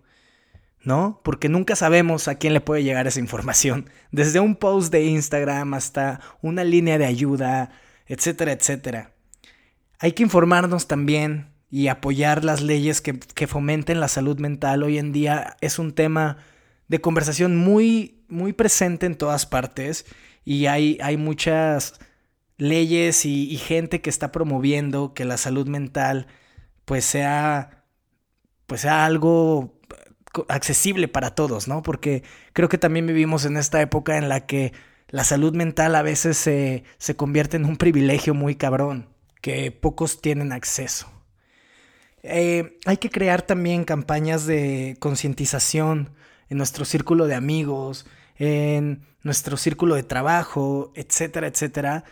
¿no? 0.80 1.20
Porque 1.24 1.48
nunca 1.48 1.74
sabemos 1.74 2.28
a 2.28 2.37
quién 2.37 2.52
le 2.54 2.60
puede 2.60 2.84
llegar 2.84 3.08
esa 3.08 3.18
información. 3.18 3.90
Desde 4.12 4.38
un 4.38 4.54
post 4.54 4.92
de 4.92 5.02
Instagram 5.02 5.74
hasta 5.74 6.20
una 6.42 6.62
línea 6.62 6.96
de 6.96 7.06
ayuda, 7.06 7.72
etcétera, 8.06 8.52
etcétera. 8.52 9.14
Hay 9.98 10.12
que 10.12 10.22
informarnos 10.22 10.87
también 10.87 11.50
y 11.70 11.88
apoyar 11.88 12.44
las 12.44 12.62
leyes 12.62 13.00
que, 13.00 13.46
fomenten 13.48 13.98
la 13.98 14.06
salud 14.06 14.38
mental. 14.38 14.84
Hoy 14.84 14.98
en 14.98 15.10
día 15.10 15.56
es 15.60 15.80
un 15.80 15.92
tema 15.92 16.37
de 16.87 17.00
conversación 17.00 17.56
muy, 17.56 18.22
muy 18.28 18.52
presente 18.52 19.06
en 19.06 19.16
todas 19.16 19.44
partes 19.44 20.06
y 20.44 20.66
hay, 20.66 20.98
hay 21.02 21.16
muchas 21.16 21.98
leyes 22.56 23.24
y, 23.26 23.56
gente 23.56 24.00
que 24.00 24.10
está 24.10 24.32
promoviendo 24.32 25.14
que 25.14 25.24
la 25.24 25.36
salud 25.36 25.68
mental 25.68 26.26
pues 26.84 27.04
sea 27.04 27.84
pues 28.66 28.82
sea 28.82 29.04
algo 29.04 29.80
accesible 30.48 31.08
para 31.08 31.34
todos, 31.34 31.68
¿no? 31.68 31.82
Porque 31.82 32.22
creo 32.52 32.68
que 32.68 32.78
también 32.78 33.06
vivimos 33.06 33.44
en 33.44 33.56
esta 33.56 33.80
época 33.80 34.16
en 34.16 34.28
la 34.28 34.46
que 34.46 34.72
la 35.08 35.24
salud 35.24 35.54
mental 35.54 35.94
a 35.94 36.02
veces 36.02 36.36
se, 36.36 36.84
se 36.98 37.14
convierte 37.16 37.56
en 37.56 37.66
un 37.66 37.76
privilegio 37.76 38.34
muy 38.34 38.56
cabrón, 38.56 39.08
que 39.42 39.70
pocos 39.70 40.20
tienen 40.20 40.52
acceso. 40.52 41.12
Eh, 42.22 42.78
hay 42.86 42.96
que 42.96 43.10
crear 43.10 43.42
también 43.42 43.84
campañas 43.84 44.46
de 44.46 44.96
concientización 44.98 46.10
en 46.48 46.56
nuestro 46.56 46.84
círculo 46.86 47.26
de 47.26 47.34
amigos, 47.34 48.06
en 48.36 49.06
nuestro 49.22 49.56
círculo 49.56 49.94
de 49.94 50.04
trabajo, 50.04 50.90
etcétera, 50.94 51.46
etcétera, 51.46 52.04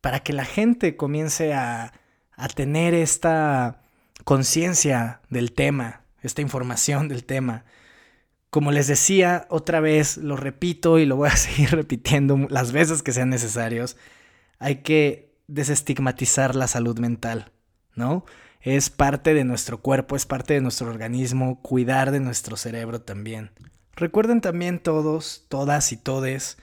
para 0.00 0.20
que 0.20 0.32
la 0.32 0.44
gente 0.44 0.96
comience 0.96 1.52
a, 1.54 1.92
a 2.36 2.48
tener 2.48 2.94
esta 2.94 3.82
conciencia 4.24 5.20
del 5.28 5.52
tema, 5.52 6.02
esta 6.22 6.42
información 6.42 7.08
del 7.08 7.24
tema. 7.24 7.64
Como 8.50 8.72
les 8.72 8.86
decía, 8.86 9.46
otra 9.48 9.80
vez 9.80 10.16
lo 10.16 10.36
repito 10.36 10.98
y 10.98 11.06
lo 11.06 11.16
voy 11.16 11.28
a 11.28 11.36
seguir 11.36 11.70
repitiendo 11.70 12.36
las 12.48 12.72
veces 12.72 13.02
que 13.02 13.12
sean 13.12 13.30
necesarios, 13.30 13.96
hay 14.58 14.76
que 14.76 15.34
desestigmatizar 15.46 16.54
la 16.54 16.68
salud 16.68 16.98
mental, 16.98 17.52
¿no? 17.94 18.24
Es 18.60 18.90
parte 18.90 19.34
de 19.34 19.44
nuestro 19.44 19.80
cuerpo, 19.80 20.16
es 20.16 20.26
parte 20.26 20.54
de 20.54 20.60
nuestro 20.60 20.88
organismo, 20.90 21.60
cuidar 21.62 22.10
de 22.10 22.20
nuestro 22.20 22.56
cerebro 22.56 23.00
también. 23.00 23.50
Recuerden 23.96 24.40
también 24.40 24.78
todos, 24.78 25.46
todas 25.48 25.92
y 25.92 25.96
todes, 25.96 26.58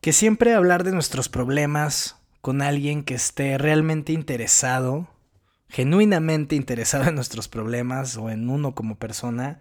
que 0.00 0.12
siempre 0.12 0.54
hablar 0.54 0.84
de 0.84 0.92
nuestros 0.92 1.28
problemas 1.28 2.16
con 2.44 2.60
alguien 2.60 3.04
que 3.04 3.14
esté 3.14 3.56
realmente 3.56 4.12
interesado 4.12 5.08
genuinamente 5.74 6.54
interesado 6.54 7.08
en 7.08 7.16
nuestros 7.16 7.48
problemas 7.48 8.16
o 8.16 8.30
en 8.30 8.48
uno 8.48 8.76
como 8.76 8.96
persona, 8.96 9.60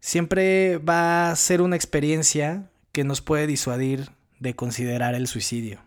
siempre 0.00 0.78
va 0.78 1.30
a 1.30 1.36
ser 1.36 1.60
una 1.60 1.76
experiencia 1.76 2.70
que 2.90 3.04
nos 3.04 3.20
puede 3.20 3.46
disuadir 3.46 4.12
de 4.38 4.56
considerar 4.56 5.14
el 5.14 5.26
suicidio. 5.26 5.82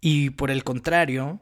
Y 0.00 0.30
por 0.30 0.50
el 0.50 0.64
contrario, 0.64 1.40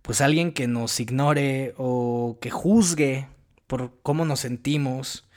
pues 0.00 0.22
alguien 0.22 0.50
que 0.50 0.66
nos 0.66 0.98
ignore 0.98 1.74
o 1.76 2.38
que 2.40 2.48
juzgue 2.48 3.28
por 3.66 3.92
cómo 4.02 4.24
nos 4.24 4.40
sentimos 4.40 5.28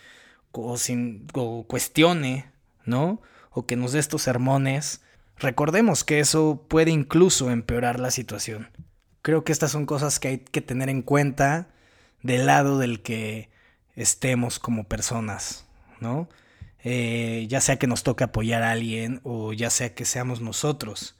o, 0.54 0.78
sin, 0.78 1.28
o 1.34 1.66
cuestione, 1.68 2.50
¿no? 2.86 3.22
O 3.52 3.66
que 3.66 3.76
nos 3.76 3.92
dé 3.92 4.00
estos 4.00 4.22
sermones, 4.22 5.02
recordemos 5.40 6.04
que 6.04 6.20
eso 6.20 6.66
puede 6.68 6.92
incluso 6.92 7.50
empeorar 7.52 8.00
la 8.00 8.12
situación. 8.12 8.70
Creo 9.22 9.44
que 9.44 9.52
estas 9.52 9.72
son 9.72 9.86
cosas 9.86 10.20
que 10.20 10.28
hay 10.28 10.38
que 10.40 10.62
tener 10.62 10.90
en 10.90 11.02
cuenta 11.02 11.70
del 12.22 12.46
lado 12.46 12.78
del 12.78 13.02
que 13.02 13.50
estemos 13.96 14.60
como 14.60 14.86
personas, 14.86 15.66
¿no? 16.00 16.30
Eh, 16.84 17.46
ya 17.50 17.60
sea 17.60 17.78
que 17.78 17.88
nos 17.88 18.04
toque 18.04 18.24
apoyar 18.24 18.64
a 18.64 18.72
alguien 18.72 19.20
o 19.24 19.52
ya 19.52 19.70
sea 19.70 19.94
que 19.94 20.06
seamos 20.06 20.40
nosotros 20.40 21.18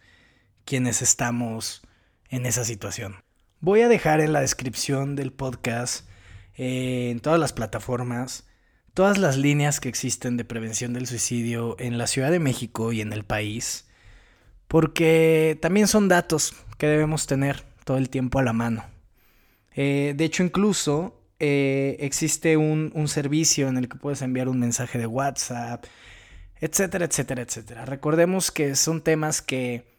quienes 0.64 1.02
estamos 1.02 1.82
en 2.30 2.46
esa 2.46 2.64
situación. 2.64 3.24
Voy 3.60 3.82
a 3.82 3.90
dejar 3.90 4.22
en 4.22 4.32
la 4.32 4.40
descripción 4.40 5.18
del 5.18 5.34
podcast, 5.34 6.08
eh, 6.56 7.10
en 7.12 7.20
todas 7.20 7.40
las 7.40 7.52
plataformas, 7.52 8.48
todas 8.94 9.18
las 9.18 9.36
líneas 9.36 9.82
que 9.82 9.90
existen 9.90 10.38
de 10.38 10.46
prevención 10.46 10.94
del 10.94 11.08
suicidio 11.08 11.76
en 11.80 11.98
la 11.98 12.08
Ciudad 12.08 12.32
de 12.32 12.40
México 12.40 12.94
y 12.94 13.02
en 13.02 13.12
el 13.12 13.26
país, 13.26 13.89
porque 14.70 15.58
también 15.62 15.88
son 15.88 16.08
datos 16.08 16.54
que 16.78 16.88
debemos 16.88 17.26
tener 17.26 17.66
todo 17.84 17.98
el 17.98 18.10
tiempo 18.10 18.40
a 18.40 18.44
la 18.44 18.54
mano. 18.54 18.86
Eh, 19.76 20.14
de 20.16 20.26
hecho, 20.26 20.44
incluso 20.44 21.20
eh, 21.40 21.98
existe 22.00 22.56
un, 22.56 23.08
servicio 23.08 23.68
en 23.68 23.78
el 23.78 23.90
que 23.90 23.98
puedes 23.98 24.22
enviar 24.22 24.48
un 24.48 24.60
mensaje 24.60 25.00
de 25.00 25.08
WhatsApp, 25.08 25.84
etcétera, 26.62 27.06
etcétera, 27.06 27.42
etcétera. 27.42 27.86
Recordemos 27.86 28.52
que 28.52 28.76
son 28.76 29.02
temas 29.02 29.42
que, 29.42 29.92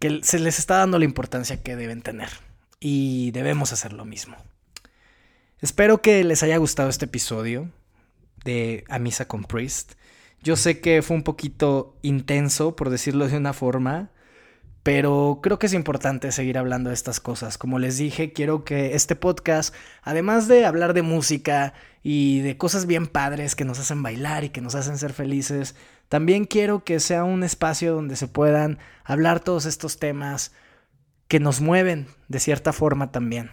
que 0.00 0.20
se 0.24 0.40
les 0.40 0.58
está 0.58 0.78
dando 0.78 0.98
la 0.98 1.04
importancia 1.04 1.62
que 1.62 1.76
deben 1.76 2.02
tener 2.02 2.30
y 2.80 3.30
debemos 3.30 3.72
hacer 3.72 3.92
lo 3.92 4.04
mismo. 4.04 4.36
Espero 5.60 6.02
que 6.02 6.24
les 6.24 6.42
haya 6.42 6.56
gustado 6.56 6.88
este 6.88 7.04
episodio 7.04 7.70
de 8.44 8.82
A 8.88 8.98
Misa 8.98 9.28
con 9.28 9.44
Priest. 9.44 9.92
Yo 10.46 10.54
sé 10.54 10.78
que 10.80 11.02
fue 11.02 11.16
un 11.16 11.24
poquito 11.24 11.98
intenso, 12.02 12.76
por 12.76 12.88
decirlo 12.88 13.26
de 13.26 13.36
una 13.36 13.52
forma, 13.52 14.12
pero 14.84 15.40
creo 15.42 15.58
que 15.58 15.66
es 15.66 15.74
importante 15.74 16.30
seguir 16.30 16.56
hablando 16.56 16.90
de 16.90 16.94
estas 16.94 17.18
cosas. 17.18 17.58
Como 17.58 17.80
les 17.80 17.98
dije, 17.98 18.32
quiero 18.32 18.64
que 18.64 18.94
este 18.94 19.16
podcast, 19.16 19.74
además 20.02 20.46
de 20.46 20.64
hablar 20.64 20.94
de 20.94 21.02
música 21.02 21.74
y 22.04 22.42
de 22.42 22.56
cosas 22.56 22.86
bien 22.86 23.08
padres 23.08 23.56
que 23.56 23.64
nos 23.64 23.80
hacen 23.80 24.04
bailar 24.04 24.44
y 24.44 24.50
que 24.50 24.60
nos 24.60 24.76
hacen 24.76 24.98
ser 24.98 25.12
felices, 25.12 25.74
también 26.08 26.44
quiero 26.44 26.84
que 26.84 27.00
sea 27.00 27.24
un 27.24 27.42
espacio 27.42 27.92
donde 27.92 28.14
se 28.14 28.28
puedan 28.28 28.78
hablar 29.02 29.40
todos 29.40 29.66
estos 29.66 29.98
temas 29.98 30.52
que 31.26 31.40
nos 31.40 31.60
mueven 31.60 32.06
de 32.28 32.38
cierta 32.38 32.72
forma 32.72 33.10
también. 33.10 33.50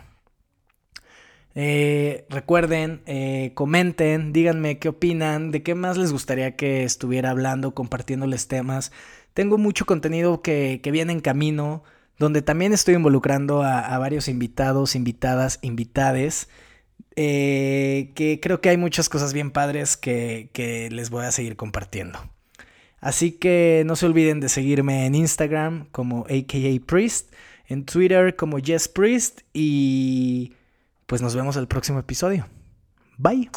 Eh, 1.55 2.25
recuerden, 2.29 3.01
eh, 3.05 3.51
comenten, 3.53 4.33
díganme 4.33 4.79
qué 4.79 4.89
opinan, 4.89 5.51
de 5.51 5.61
qué 5.61 5.75
más 5.75 5.97
les 5.97 6.11
gustaría 6.11 6.55
que 6.55 6.83
estuviera 6.83 7.29
hablando, 7.29 7.73
compartiéndoles 7.73 8.47
temas. 8.47 8.91
Tengo 9.33 9.57
mucho 9.57 9.85
contenido 9.85 10.41
que, 10.41 10.79
viene 10.91 11.13
en 11.13 11.19
camino, 11.19 11.83
donde 12.17 12.41
también 12.41 12.73
estoy 12.73 12.95
involucrando 12.95 13.63
a, 13.63 13.97
varios 13.97 14.27
invitados, 14.27 14.95
invitadas, 14.95 15.59
invitades 15.61 16.49
eh, 17.15 18.11
que 18.15 18.39
creo 18.39 18.61
que 18.61 18.69
hay 18.69 18.77
muchas 18.77 19.09
cosas 19.09 19.33
bien 19.33 19.51
padres 19.51 19.97
que, 19.97 20.49
que 20.53 20.89
les 20.89 21.09
voy 21.09 21.25
a 21.25 21.31
seguir 21.31 21.55
compartiendo. 21.55 22.19
Así 22.99 23.33
que 23.33 23.83
no 23.85 23.95
se 23.95 24.05
olviden 24.05 24.39
de 24.39 24.49
seguirme 24.49 25.05
en 25.05 25.13
Instagram 25.13 25.87
como 25.91 26.21
AKA 26.21 26.85
Priest, 26.85 27.33
en 27.67 27.85
Twitter 27.85 28.35
como 28.35 28.59
Yes 28.59 28.87
Priest 28.87 29.41
y 29.53 30.53
pues 31.13 31.21
nos 31.21 31.35
vemos 31.35 31.57
el 31.57 31.67
próximo 31.67 31.99
episodio. 31.99 32.47
Bye. 33.19 33.51